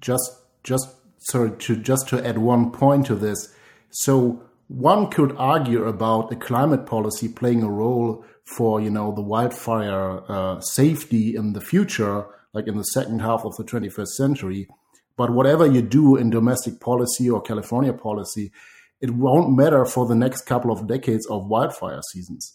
[0.00, 0.32] Just,
[0.64, 3.54] just sorry to just to add one point to this.
[3.90, 9.22] So one could argue about a climate policy playing a role for you know the
[9.22, 14.68] wildfire uh, safety in the future, like in the second half of the 21st century.
[15.16, 18.52] But whatever you do in domestic policy or California policy,
[19.00, 22.54] it won't matter for the next couple of decades of wildfire seasons.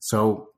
[0.00, 0.50] So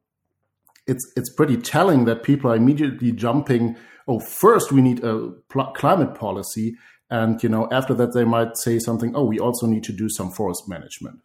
[0.87, 3.77] it's it's pretty telling that people are immediately jumping.
[4.09, 6.77] Oh, first we need a pl- climate policy,
[7.11, 9.15] and you know after that they might say something.
[9.15, 11.21] Oh, we also need to do some forest management.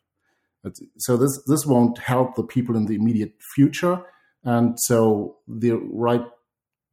[0.98, 4.02] So this this won't help the people in the immediate future,
[4.44, 6.26] and so the right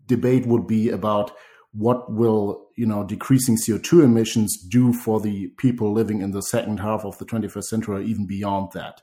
[0.06, 1.32] debate would be about
[1.72, 6.78] what will you know decreasing CO2 emissions do for the people living in the second
[6.78, 9.02] half of the 21st century or even beyond that.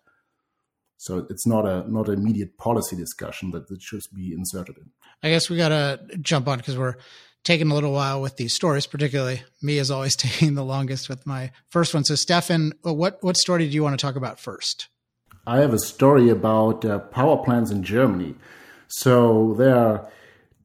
[0.97, 4.91] So it's not a not an immediate policy discussion that it should be inserted in.
[5.21, 6.95] I guess we got to jump on because we're
[7.43, 11.25] taking a little while with these stories, particularly me is always taking the longest with
[11.25, 12.03] my first one.
[12.03, 14.89] So Steffen, what what story do you want to talk about first?
[15.47, 18.33] I have a story about uh, power plants in Germany.
[18.87, 20.09] So there are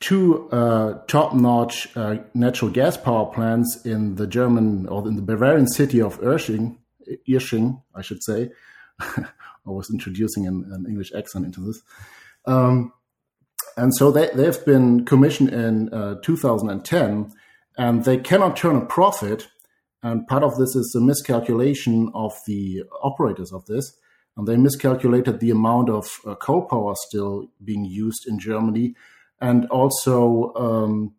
[0.00, 5.68] two uh, top-notch uh, natural gas power plants in the German or in the Bavarian
[5.68, 6.78] city of Irsching,
[7.28, 8.50] Irsching, I should say.
[9.00, 11.82] I was introducing an, an, English accent into this.
[12.46, 12.92] Um,
[13.76, 17.32] and so they, they've been commissioned in uh, 2010,
[17.76, 19.48] and they cannot turn a profit.
[20.02, 23.96] And part of this is the miscalculation of the operators of this.
[24.36, 28.94] And they miscalculated the amount of uh, coal power still being used in Germany
[29.40, 31.14] and also um,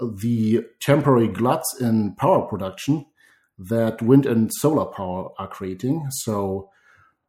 [0.00, 3.06] the temporary gluts in power production
[3.58, 6.06] that wind and solar power are creating.
[6.10, 6.70] So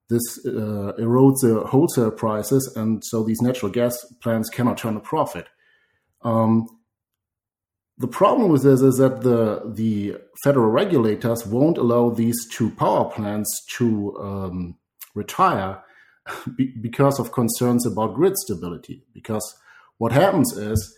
[0.09, 5.01] this uh, erodes the wholesale prices, and so these natural gas plants cannot turn a
[5.01, 5.47] profit.
[6.21, 6.67] Um,
[7.97, 13.09] the problem with this is that the the federal regulators won't allow these two power
[13.09, 14.77] plants to um,
[15.15, 15.81] retire
[16.81, 19.03] because of concerns about grid stability.
[19.13, 19.55] Because
[19.97, 20.97] what happens is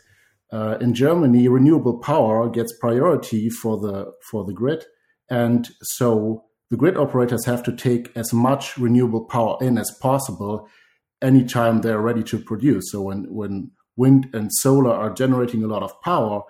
[0.52, 4.84] uh, in Germany, renewable power gets priority for the for the grid,
[5.30, 10.68] and so the grid operators have to take as much renewable power in as possible
[11.22, 12.91] anytime they're ready to produce.
[12.91, 16.41] So when when wind and solar are generating a lot of power,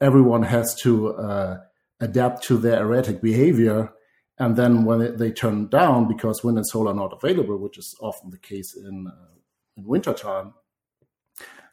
[0.00, 1.58] everyone has to uh,
[2.00, 3.92] adapt to their erratic behavior.
[4.38, 7.94] And then when they turn down because wind and solar are not available, which is
[8.00, 9.34] often the case in uh,
[9.76, 10.54] in wintertime,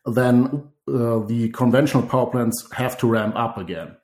[0.06, 3.96] then uh, the conventional power plants have to ramp up again.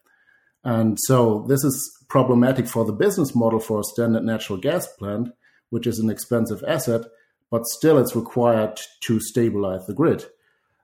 [0.63, 5.29] And so this is problematic for the business model for a standard natural gas plant,
[5.69, 7.01] which is an expensive asset,
[7.51, 10.25] but still it's required to stabilize the grid.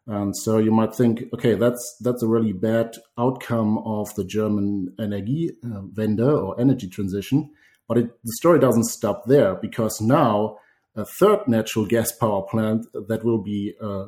[0.08, 4.94] And so you might think, okay, that's that's a really bad outcome of the German
[5.00, 7.50] energy uh, Wende or energy transition.
[7.88, 10.58] But it, the story doesn't stop there because now
[10.96, 14.06] a third natural gas power plant that will be uh,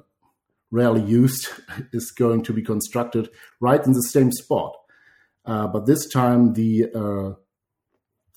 [0.71, 1.47] rarely used
[1.93, 4.75] is going to be constructed right in the same spot.
[5.45, 7.33] Uh, but this time the uh,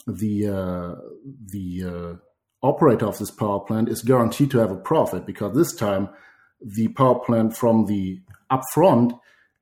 [0.07, 0.95] the uh,
[1.47, 5.75] the uh, operator of this power plant is guaranteed to have a profit because this
[5.75, 6.09] time
[6.61, 8.21] the power plant from the
[8.51, 9.19] upfront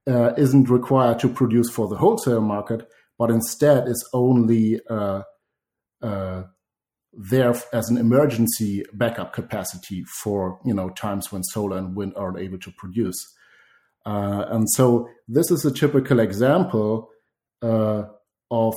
[0.07, 2.89] uh, isn't required to produce for the wholesale market,
[3.19, 5.23] but instead is only uh,
[7.13, 12.39] there as an emergency backup capacity for you know times when solar and wind aren't
[12.39, 13.35] able to produce.
[14.07, 17.11] Uh, and so this is a typical example
[17.63, 18.05] uh,
[18.51, 18.75] of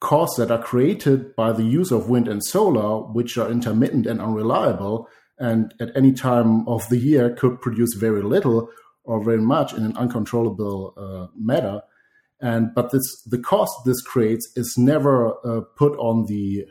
[0.00, 4.20] costs that are created by the use of wind and solar, which are intermittent and
[4.20, 8.68] unreliable, and at any time of the year could produce very little
[9.04, 11.80] or very much in an uncontrollable uh, manner.
[12.40, 16.66] And but this the cost this creates is never uh, put on the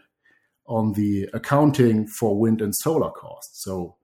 [0.67, 3.63] on the accounting for wind and solar costs.
[3.63, 3.95] So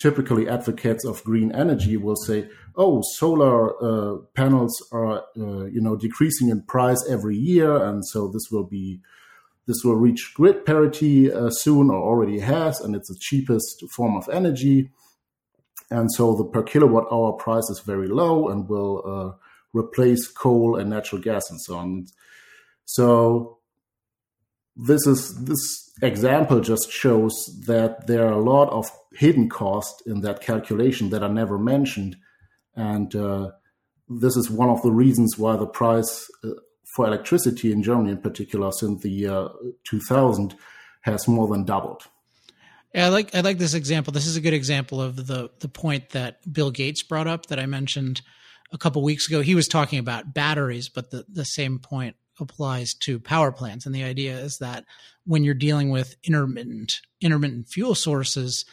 [0.00, 5.96] typically advocates of green energy will say, "Oh, solar uh, panels are uh, you know
[5.96, 9.00] decreasing in price every year, and so this will be
[9.66, 14.16] this will reach grid parity uh, soon, or already has, and it's the cheapest form
[14.16, 14.90] of energy."
[15.92, 19.36] And so the per kilowatt hour price is very low and will uh,
[19.72, 22.06] replace coal and natural gas and so on.
[22.84, 23.59] So
[24.76, 27.32] this is this example just shows
[27.66, 32.16] that there are a lot of hidden costs in that calculation that are never mentioned,
[32.74, 33.50] and uh,
[34.08, 36.50] this is one of the reasons why the price uh,
[36.94, 39.48] for electricity in Germany, in particular, since the year
[39.84, 40.54] 2000,
[41.02, 42.02] has more than doubled.
[42.94, 44.12] Yeah, I like I like this example.
[44.12, 47.60] This is a good example of the the point that Bill Gates brought up that
[47.60, 48.22] I mentioned
[48.72, 49.42] a couple weeks ago.
[49.42, 53.86] He was talking about batteries, but the the same point applies to power plants.
[53.86, 54.84] And the idea is that
[55.24, 58.64] when you're dealing with intermittent intermittent fuel sources,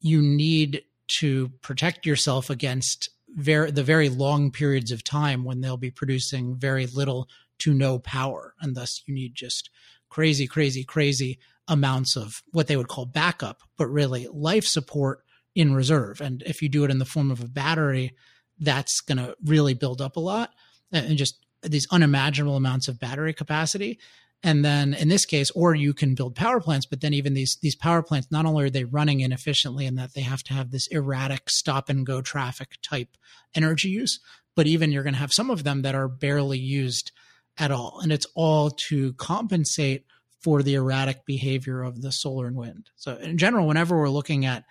[0.00, 0.82] you need
[1.18, 6.56] to protect yourself against very, the very long periods of time when they'll be producing
[6.56, 8.54] very little to no power.
[8.60, 9.70] And thus you need just
[10.08, 15.74] crazy, crazy, crazy amounts of what they would call backup, but really life support in
[15.74, 16.20] reserve.
[16.20, 18.16] And if you do it in the form of a battery,
[18.58, 20.50] that's going to really build up a lot
[20.92, 23.98] and just these unimaginable amounts of battery capacity.
[24.44, 27.58] And then in this case or you can build power plants but then even these
[27.62, 30.72] these power plants not only are they running inefficiently in that they have to have
[30.72, 33.16] this erratic stop and go traffic type
[33.54, 34.18] energy use
[34.54, 37.12] but even you're going to have some of them that are barely used
[37.58, 38.00] at all.
[38.02, 40.04] And it's all to compensate
[40.40, 42.90] for the erratic behavior of the solar and wind.
[42.96, 44.64] So in general whenever we're looking at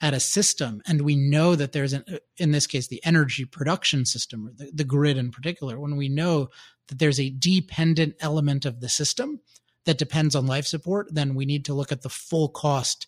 [0.00, 2.04] at a system and we know that there's an
[2.36, 6.08] in this case the energy production system or the, the grid in particular when we
[6.08, 6.48] know
[6.88, 9.40] that there's a dependent element of the system
[9.84, 13.06] that depends on life support then we need to look at the full cost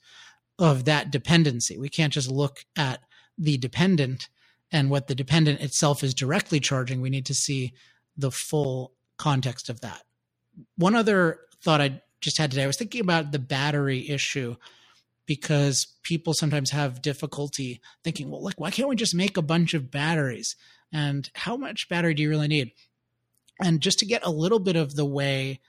[0.59, 1.79] of that dependency.
[1.79, 3.01] We can't just look at
[3.39, 4.29] the dependent
[4.71, 7.01] and what the dependent itself is directly charging.
[7.01, 7.75] We need to see
[8.17, 10.03] the full context of that.
[10.77, 14.57] One other thought i just had today i was thinking about the battery issue
[15.27, 19.75] because people sometimes have difficulty thinking, well, look, why can't we just make a bunch
[19.75, 20.57] of batteries?
[20.93, 22.73] And how much battery do you really need?
[23.61, 25.61] And just to get a little bit of the way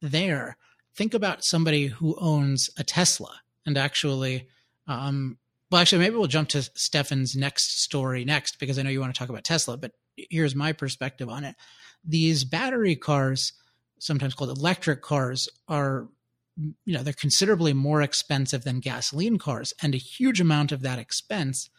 [0.00, 0.56] there,
[0.94, 4.48] think about somebody who owns a Tesla and actually,
[4.86, 5.38] um,
[5.70, 9.14] well, actually, maybe we'll jump to Steffen's next story next because I know you want
[9.14, 11.56] to talk about Tesla, but here's my perspective on it.
[12.04, 13.52] These battery cars,
[13.98, 16.08] sometimes called electric cars, are
[16.56, 20.98] you know they're considerably more expensive than gasoline cars and a huge amount of that
[20.98, 21.70] expense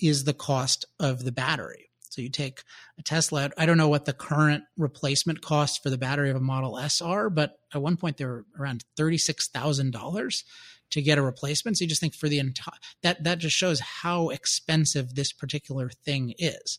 [0.00, 1.90] is the cost of the battery.
[2.10, 2.62] So you take
[2.98, 6.40] a tesla i don't know what the current replacement cost for the battery of a
[6.40, 10.42] model s are but at one point they were around $36000
[10.90, 11.76] to get a replacement.
[11.76, 15.90] So you just think for the entire that that just shows how expensive this particular
[15.90, 16.78] thing is.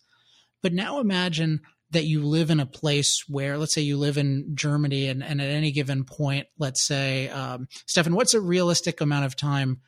[0.61, 1.61] But now imagine
[1.91, 5.41] that you live in a place where, let's say you live in Germany and, and
[5.41, 9.81] at any given point, let's say, um, Steffen, what's a realistic amount of time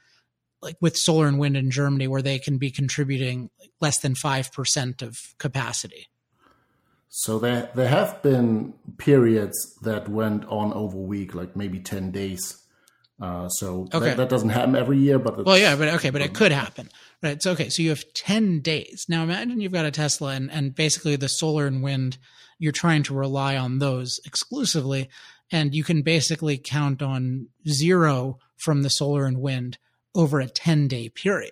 [0.62, 3.49] like with solar and wind in Germany where they can be contributing
[3.80, 6.08] less than 5% of capacity?
[7.10, 12.12] So there, there have been periods that went on over a week, like maybe 10
[12.12, 12.61] days,
[13.22, 14.00] Uh, so okay.
[14.00, 16.90] that, that, doesn't happen every year, but well, yeah, but okay, but it could happen,
[17.22, 17.42] right?
[17.42, 19.22] So okay, so you have ten days now.
[19.22, 22.18] Imagine you've got a Tesla, and and basically the solar and wind,
[22.58, 25.08] you're trying to rely on those exclusively,
[25.52, 29.78] and you can basically count on zero from the solar and wind
[30.16, 31.52] over a ten day period.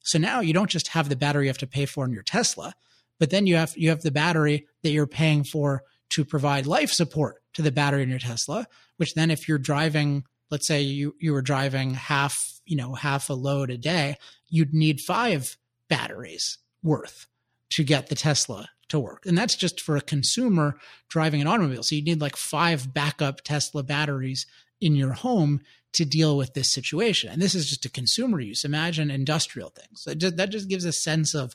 [0.00, 2.22] So now you don't just have the battery you have to pay for in your
[2.22, 2.72] Tesla,
[3.18, 6.90] but then you have you have the battery that you're paying for to provide life
[6.90, 8.66] support to the battery in your Tesla,
[8.96, 13.30] which then if you're driving let's say you you were driving half you know half
[13.30, 14.16] a load a day
[14.48, 15.56] you'd need five
[15.88, 17.26] batteries worth
[17.70, 19.24] to get the tesla to work.
[19.24, 20.76] And that's just for a consumer
[21.08, 21.82] driving an automobile.
[21.82, 24.46] So you need like five backup tesla batteries
[24.80, 25.60] in your home
[25.92, 27.30] to deal with this situation.
[27.30, 28.64] And this is just a consumer use.
[28.64, 30.02] Imagine industrial things.
[30.02, 31.54] So just, that just gives a sense of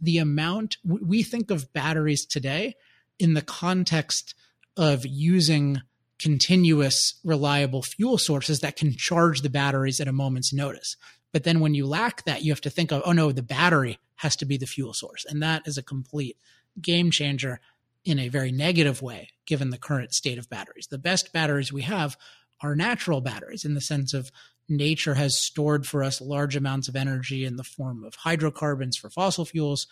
[0.00, 0.76] the amount.
[0.84, 2.74] We think of batteries today
[3.18, 4.34] in the context
[4.76, 5.82] of using
[6.20, 10.96] continuous, reliable fuel sources that can charge the batteries at a moment's notice.
[11.32, 13.98] But then when you lack that, you have to think of, oh no, the battery
[14.16, 15.24] has to be the fuel source.
[15.28, 16.36] And that is a complete
[16.80, 17.60] game changer
[18.04, 20.88] in a very negative way, given the current state of batteries.
[20.90, 22.16] The best batteries we have
[22.62, 24.30] are natural batteries in the sense of
[24.68, 29.10] nature has stored for us large amounts of energy in the form of hydrocarbons for
[29.10, 29.86] fossil fuels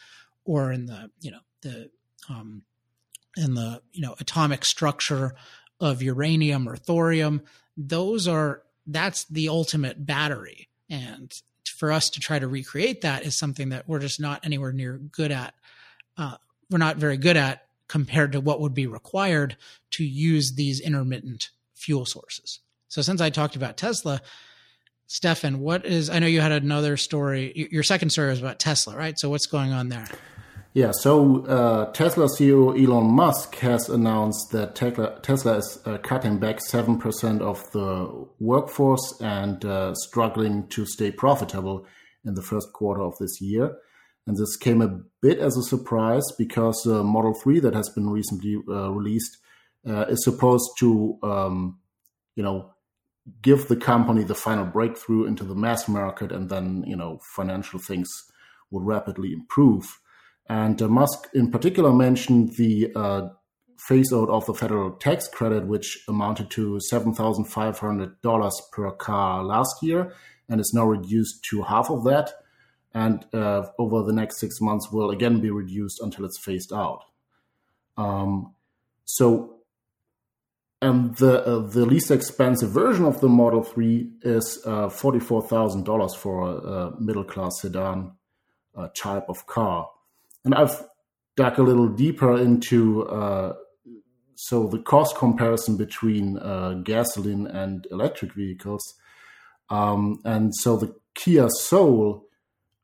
[0.44, 1.90] or in the, you know, the,
[2.28, 2.62] um,
[3.36, 5.34] in the, you know, atomic structure
[5.80, 7.42] of uranium or thorium,
[7.76, 10.68] those are that's the ultimate battery.
[10.90, 11.32] And
[11.76, 14.98] for us to try to recreate that is something that we're just not anywhere near
[14.98, 15.54] good at.
[16.16, 16.36] Uh,
[16.70, 19.56] we're not very good at compared to what would be required
[19.92, 22.60] to use these intermittent fuel sources.
[22.88, 24.20] So since I talked about Tesla,
[25.08, 27.68] Steffen, what is I know you had another story.
[27.70, 29.18] Your second story was about Tesla, right?
[29.18, 30.06] So what's going on there?
[30.78, 36.58] Yeah, so uh, Tesla CEO Elon Musk has announced that Tesla, is uh, cutting back
[36.60, 41.84] 7% of the workforce and uh, struggling to stay profitable
[42.24, 43.76] in the first quarter of this year.
[44.28, 48.58] And this came a bit as a surprise because Model 3 that has been recently
[48.68, 49.36] uh, released
[49.84, 51.80] uh, is supposed to, um,
[52.36, 52.72] you know,
[53.42, 57.80] give the company the final breakthrough into the mass market and then, you know, financial
[57.80, 58.08] things
[58.70, 59.98] will rapidly improve.
[60.48, 63.28] And uh, Musk, in particular, mentioned the uh,
[63.78, 70.14] phase out of the federal tax credit, which amounted to $7,500 per car last year
[70.48, 72.32] and is now reduced to half of that.
[72.94, 77.04] And uh, over the next six months, will again be reduced until it's phased out.
[77.98, 78.54] Um,
[79.04, 79.56] so,
[80.80, 85.42] and the uh, the least expensive version of the Model Three is uh, forty four
[85.42, 88.12] thousand dollars for a, a middle class sedan
[88.74, 89.88] uh, type of car
[90.44, 90.82] and I've
[91.36, 93.54] dug a little deeper into uh,
[94.40, 98.94] so the cost comparison between uh, gasoline and electric vehicles.
[99.68, 102.24] Um, and so the Kia Soul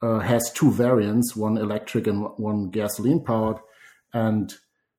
[0.02, 3.59] uh, has two variants, one electric and one gasoline powered.
[4.12, 4.52] And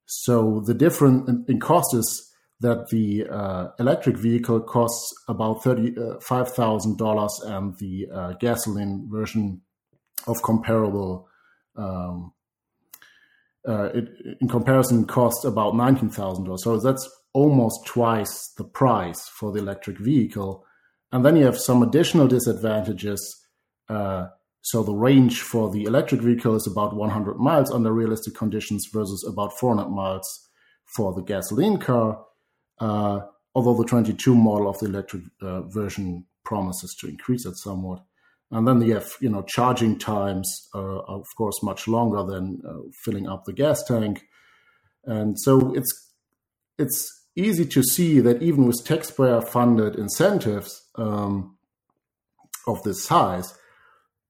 [0.06, 2.32] so the difference in, in cost is
[2.62, 7.02] that the uh, electric vehicle costs about $35,000
[7.44, 9.62] uh, and the uh, gasoline version
[10.26, 11.28] of comparable
[11.76, 12.32] um,
[13.68, 16.60] uh, it, in comparison costs about $19,000.
[16.60, 20.66] So that's almost twice the price for the electric vehicle.
[21.12, 23.20] And then you have some additional disadvantages.
[23.90, 24.28] Uh,
[24.62, 29.24] so the range for the electric vehicle is about 100 miles under realistic conditions versus
[29.28, 30.50] about 400 miles
[30.86, 32.24] for the gasoline car.
[32.80, 33.20] Uh,
[33.54, 38.04] although the 22 model of the electric uh, version promises to increase it somewhat.
[38.52, 42.90] And then you have, you know, charging times are, of course, much longer than uh,
[43.04, 44.24] filling up the gas tank.
[45.04, 45.92] And so it's
[46.78, 51.58] it's easy to see that even with taxpayer-funded incentives um,
[52.68, 53.54] of this size,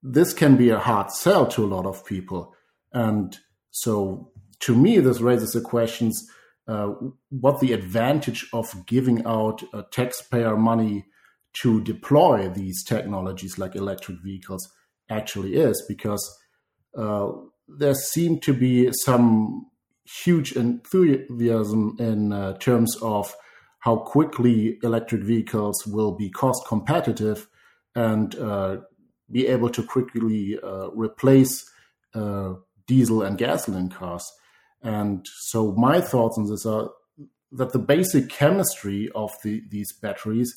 [0.02, 2.54] this can be a hard sell to a lot of people.
[2.94, 3.38] And
[3.72, 6.28] so, to me, this raises the questions:
[6.68, 6.94] uh,
[7.30, 11.06] what the advantage of giving out uh, taxpayer money
[11.62, 14.68] to deploy these technologies like electric vehicles
[15.10, 16.38] actually is because
[16.98, 17.32] uh,
[17.68, 19.66] there seemed to be some
[20.24, 23.36] huge enthusiasm in uh, terms of
[23.80, 27.48] how quickly electric vehicles will be cost competitive
[27.96, 28.78] and uh,
[29.32, 31.66] be able to quickly uh, replace
[32.14, 32.54] uh,
[32.88, 34.30] diesel and gasoline cars.
[34.82, 36.90] And so my thoughts on this are
[37.52, 40.56] that the basic chemistry of the, these batteries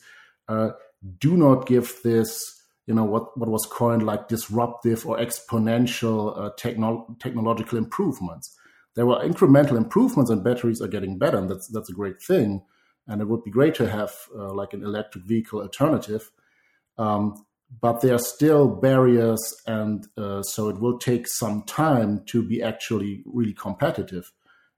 [0.48, 0.70] uh,
[1.18, 2.54] do not give this
[2.86, 8.56] you know what what was coined like disruptive or exponential uh, techno- technological improvements.
[8.94, 12.62] There were incremental improvements and batteries are getting better and that's that's a great thing.
[13.06, 16.30] And it would be great to have uh, like an electric vehicle alternative.
[16.98, 17.46] Um,
[17.80, 22.62] but there are still barriers, and uh, so it will take some time to be
[22.62, 24.32] actually really competitive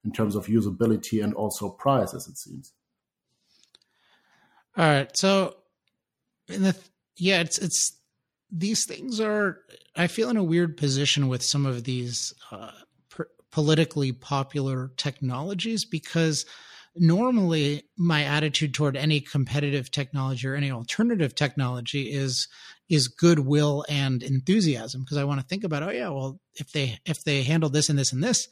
[0.05, 2.73] in terms of usability and also price, as it seems.
[4.77, 5.55] All right, so
[6.51, 6.77] the,
[7.17, 7.97] yeah, it's it's
[8.51, 9.59] these things are.
[9.97, 12.71] I feel in a weird position with some of these uh,
[13.11, 16.47] per, politically popular technologies because
[16.97, 22.49] normally my attitude toward any competitive technology or any alternative technology is
[22.89, 26.99] is goodwill and enthusiasm because I want to think about oh yeah well if they
[27.07, 28.49] if they handle this and this and this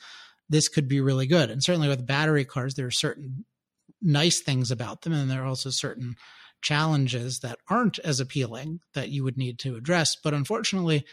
[0.48, 3.44] this could be really good and certainly with battery cars there are certain
[4.00, 6.14] nice things about them and there are also certain
[6.62, 11.04] challenges that aren't as appealing that you would need to address but unfortunately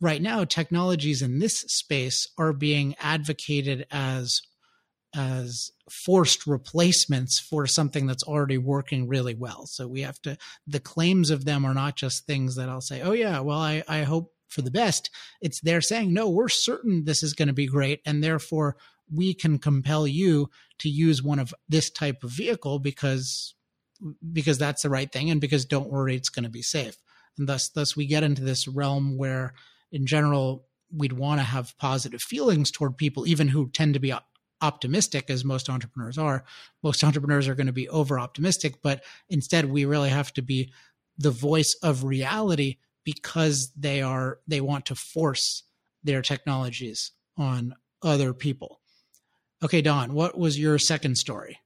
[0.00, 4.42] right now technologies in this space are being advocated as
[5.14, 9.66] as forced replacements for something that's already working really well.
[9.66, 10.36] So we have to,
[10.66, 13.82] the claims of them are not just things that I'll say, oh, yeah, well, I,
[13.88, 15.10] I hope for the best.
[15.40, 18.00] It's they're saying, no, we're certain this is going to be great.
[18.06, 18.76] And therefore,
[19.12, 23.54] we can compel you to use one of this type of vehicle because
[24.32, 26.96] because that's the right thing and because don't worry it's going to be safe
[27.36, 29.54] and thus thus we get into this realm where
[29.92, 34.12] in general we'd want to have positive feelings toward people even who tend to be
[34.62, 36.44] optimistic as most entrepreneurs are.
[36.82, 40.72] Most entrepreneurs are going to be over optimistic, but instead we really have to be
[41.18, 45.64] the voice of reality because they are they want to force
[46.02, 48.80] their technologies on other people.
[49.62, 51.58] Okay, Don, what was your second story?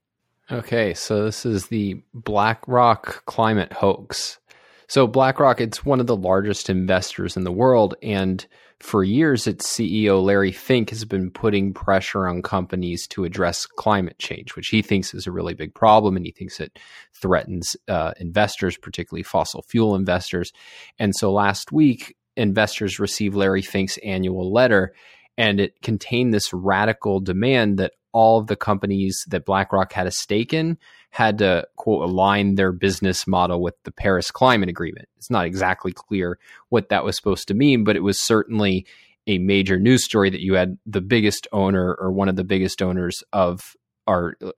[0.51, 4.39] Okay, so this is the BlackRock climate hoax.
[4.87, 8.45] So BlackRock, it's one of the largest investors in the world, and
[8.79, 14.19] for years, its CEO Larry Fink has been putting pressure on companies to address climate
[14.19, 16.77] change, which he thinks is a really big problem, and he thinks it
[17.13, 20.51] threatens uh, investors, particularly fossil fuel investors.
[20.99, 24.93] And so last week, investors received Larry Fink's annual letter,
[25.37, 30.11] and it contained this radical demand that all of the companies that BlackRock had a
[30.11, 30.77] stake in
[31.09, 35.09] had to quote align their business model with the Paris Climate Agreement.
[35.17, 36.39] It's not exactly clear
[36.69, 38.85] what that was supposed to mean, but it was certainly
[39.27, 42.81] a major news story that you had the biggest owner or one of the biggest
[42.81, 43.75] owners of
[44.07, 44.51] our uh,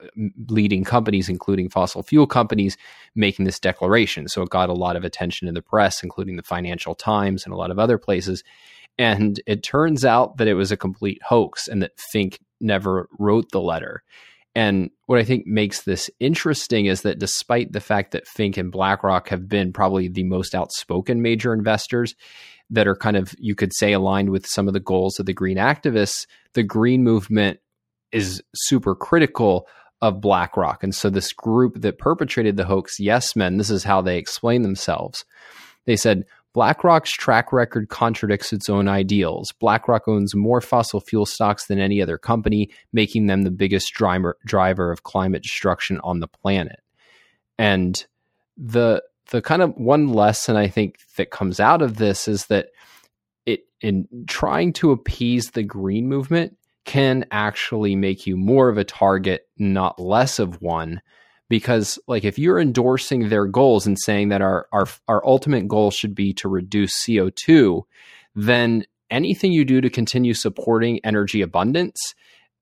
[0.49, 2.78] leading companies, including fossil fuel companies,
[3.16, 4.28] making this declaration.
[4.28, 7.53] So it got a lot of attention in the press, including the Financial Times and
[7.53, 8.43] a lot of other places.
[8.99, 13.51] And it turns out that it was a complete hoax and that Fink never wrote
[13.51, 14.03] the letter.
[14.55, 18.72] And what I think makes this interesting is that despite the fact that Fink and
[18.72, 22.16] BlackRock have been probably the most outspoken major investors
[22.72, 25.34] that are kind of, you could say, aligned with some of the goals of the
[25.34, 27.60] green activists, the green movement
[28.12, 29.68] is super critical
[30.01, 30.84] of BlackRock.
[30.84, 34.64] And so this group that perpetrated the hoax, Yes Men, this is how they explain
[34.64, 35.24] themselves.
[35.86, 36.26] They said,
[36.58, 39.51] BlackRock's track record contradicts its own ideals.
[39.60, 44.39] BlackRock owns more fossil fuel stocks than any other company, making them the biggest driver,
[44.43, 46.80] driver of climate destruction on the planet.
[47.60, 48.03] And
[48.58, 52.70] the the kind of one lesson I think that comes out of this is that
[53.45, 58.84] it in trying to appease the green movement can actually make you more of a
[58.84, 61.01] target, not less of one
[61.50, 65.91] because like if you're endorsing their goals and saying that our our our ultimate goal
[65.91, 67.82] should be to reduce CO2
[68.36, 72.14] then anything you do to continue supporting energy abundance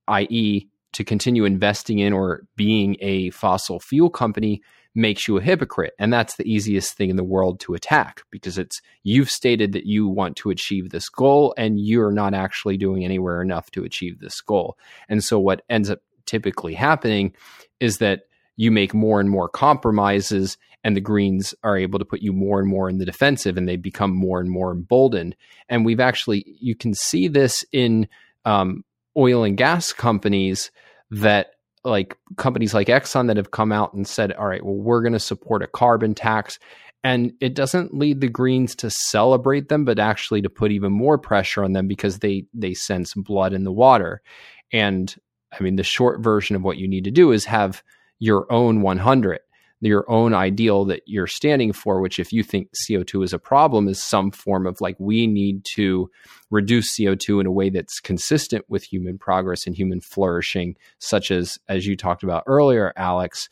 [0.08, 0.68] i.e.
[0.94, 4.62] to continue investing in or being a fossil fuel company
[4.98, 8.58] makes you a hypocrite and that's the easiest thing in the world to attack because
[8.58, 13.04] it's you've stated that you want to achieve this goal and you're not actually doing
[13.04, 14.78] anywhere enough to achieve this goal
[15.10, 17.34] and so what ends up typically happening
[17.82, 18.22] is that
[18.58, 22.60] you make more and more compromises and the greens are able to put you more
[22.60, 25.36] and more in the defensive and they become more and more emboldened.
[25.68, 28.08] And we've actually you can see this in
[28.46, 28.86] um,
[29.18, 30.70] oil and gas companies
[31.10, 35.02] that like companies like exxon that have come out and said all right well we're
[35.02, 36.60] going to support a carbon tax.
[37.04, 41.18] And it doesn't lead the greens to celebrate them but actually to put even more
[41.18, 44.22] pressure on them because they they sense blood in the water.
[44.72, 45.14] And
[45.52, 47.82] i mean the short version of what you need to do is have
[48.20, 49.40] your own 100
[49.82, 53.88] your own ideal that you're standing for which if you think co2 is a problem
[53.88, 56.10] is some form of like we need to
[56.50, 61.60] reduce co2 in a way that's consistent with human progress and human flourishing such as
[61.68, 63.50] as you talked about earlier alex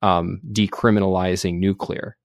[0.00, 2.16] um, decriminalizing nuclear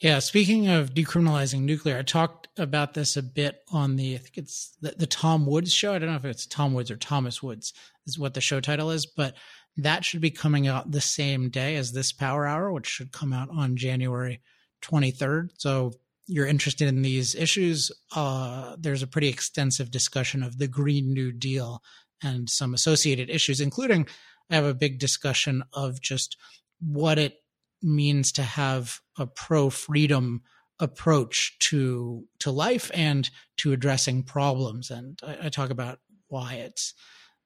[0.00, 4.38] yeah, speaking of decriminalizing nuclear, I talked about this a bit on the I think
[4.38, 5.92] it's the, the, Tom Woods show.
[5.92, 7.74] I don't know if it's Tom Woods or Thomas Woods
[8.06, 9.34] is what the show title is, but
[9.78, 13.32] that should be coming out the same day as this Power Hour, which should come
[13.32, 14.40] out on January
[14.82, 15.50] 23rd.
[15.56, 15.92] So
[16.26, 21.32] you're interested in these issues, uh, there's a pretty extensive discussion of the Green New
[21.32, 21.82] Deal
[22.22, 24.06] and some associated issues, including
[24.50, 26.36] I have a big discussion of just
[26.80, 27.36] what it
[27.82, 30.42] means to have a pro freedom
[30.80, 34.90] approach to to life and to addressing problems.
[34.90, 35.98] And I, I talk about
[36.28, 36.94] why it's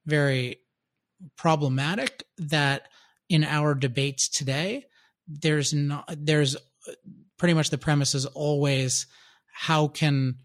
[0.05, 0.59] very
[1.37, 2.87] problematic that
[3.29, 4.85] in our debates today,
[5.27, 6.91] there's not there's uh,
[7.37, 9.07] pretty much the premise is always
[9.53, 10.35] how can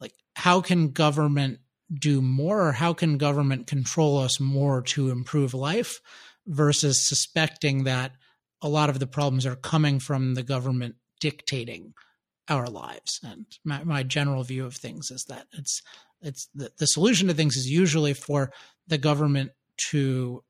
[0.00, 1.58] like how can government
[1.92, 6.00] do more or how can government control us more to improve life
[6.46, 8.12] versus suspecting that
[8.60, 11.94] a lot of the problems are coming from the government dictating
[12.48, 13.20] our lives?
[13.22, 15.82] And my, my general view of things is that it's
[16.20, 18.50] it's the, the solution to things is usually for
[18.86, 20.42] the government to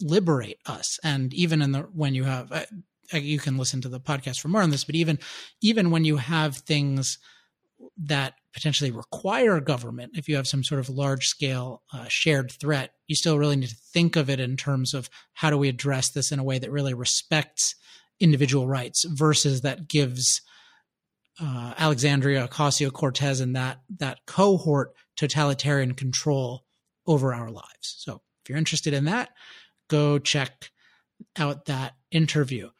[0.00, 2.64] liberate us and even in the when you have uh,
[3.12, 5.18] uh, you can listen to the podcast for more on this but even
[5.62, 7.18] even when you have things
[7.96, 12.94] that potentially require government if you have some sort of large scale uh, shared threat
[13.06, 16.10] you still really need to think of it in terms of how do we address
[16.10, 17.76] this in a way that really respects
[18.20, 20.42] individual rights versus that gives
[21.40, 26.64] uh, Alexandria Ocasio Cortez and that that cohort totalitarian control
[27.06, 27.96] over our lives.
[27.98, 29.30] So if you're interested in that,
[29.88, 30.70] go check
[31.36, 32.70] out that interview.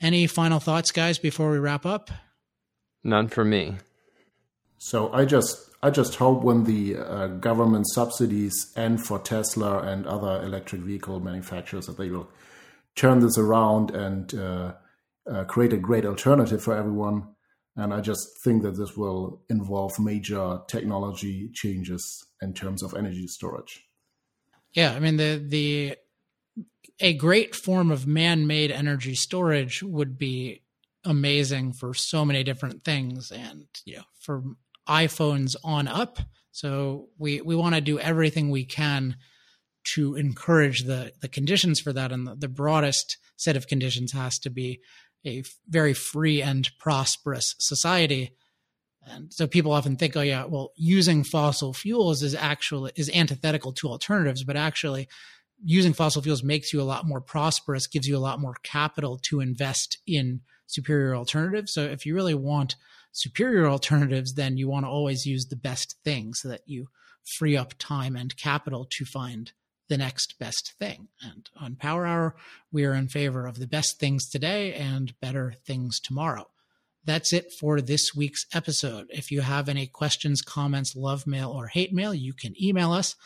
[0.00, 2.10] Any final thoughts, guys, before we wrap up?
[3.04, 3.76] None for me.
[4.78, 10.06] So I just I just hope when the uh, government subsidies end for Tesla and
[10.06, 12.28] other electric vehicle manufacturers that they will
[12.96, 14.72] turn this around and uh,
[15.30, 17.28] uh, create a great alternative for everyone
[17.76, 23.26] and I just think that this will involve major technology changes in terms of energy
[23.26, 23.84] storage.
[24.74, 25.96] Yeah, I mean the the
[27.00, 30.62] a great form of man-made energy storage would be
[31.04, 34.42] amazing for so many different things and you know for
[34.88, 36.18] iPhones on up.
[36.52, 39.16] So we we want to do everything we can
[39.94, 44.38] to encourage the the conditions for that and the, the broadest set of conditions has
[44.40, 44.80] to be
[45.26, 48.36] a very free and prosperous society.
[49.06, 53.72] And so people often think, oh yeah, well, using fossil fuels is actually is antithetical
[53.74, 55.08] to alternatives, but actually
[55.64, 59.18] using fossil fuels makes you a lot more prosperous, gives you a lot more capital
[59.22, 61.72] to invest in superior alternatives.
[61.72, 62.76] So if you really want
[63.12, 66.88] superior alternatives, then you want to always use the best thing so that you
[67.36, 69.52] free up time and capital to find
[69.88, 71.08] the next best thing.
[71.22, 72.34] And on Power Hour,
[72.72, 76.46] we are in favor of the best things today and better things tomorrow.
[77.04, 79.06] That's it for this week's episode.
[79.10, 83.16] If you have any questions, comments, love mail, or hate mail, you can email us.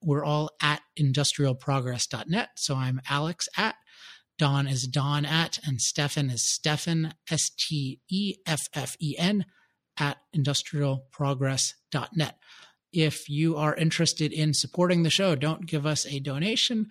[0.00, 2.50] We're all at industrialprogress.net.
[2.56, 3.74] So I'm Alex at,
[4.38, 9.44] Don is Don at, and Steffen is Steffen, S T E F F E N,
[9.98, 12.38] at industrialprogress.net.
[12.92, 16.86] If you are interested in supporting the show, don't give us a donation.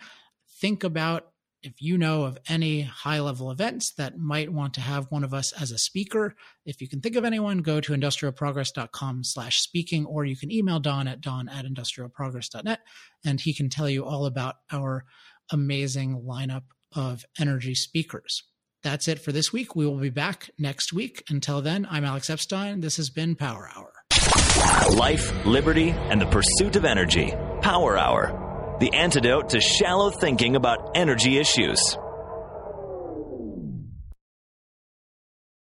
[0.60, 1.32] Think about
[1.64, 5.34] if you know of any high level events that might want to have one of
[5.34, 6.36] us as a speaker.
[6.66, 10.80] If you can think of anyone, go to industrialprogress.com slash speaking, or you can email
[10.80, 12.80] Don at don at industrialprogress.net,
[13.26, 15.06] and he can tell you all about our
[15.52, 16.64] amazing lineup
[16.96, 18.44] of energy speakers.
[18.84, 19.76] That's it for this week.
[19.76, 21.24] We will be back next week.
[21.30, 22.80] Until then, I'm Alex Epstein.
[22.82, 23.92] This has been Power Hour.
[24.92, 27.34] Life, liberty, and the pursuit of energy.
[27.62, 28.47] Power Hour.
[28.80, 31.98] The antidote to shallow thinking about energy issues.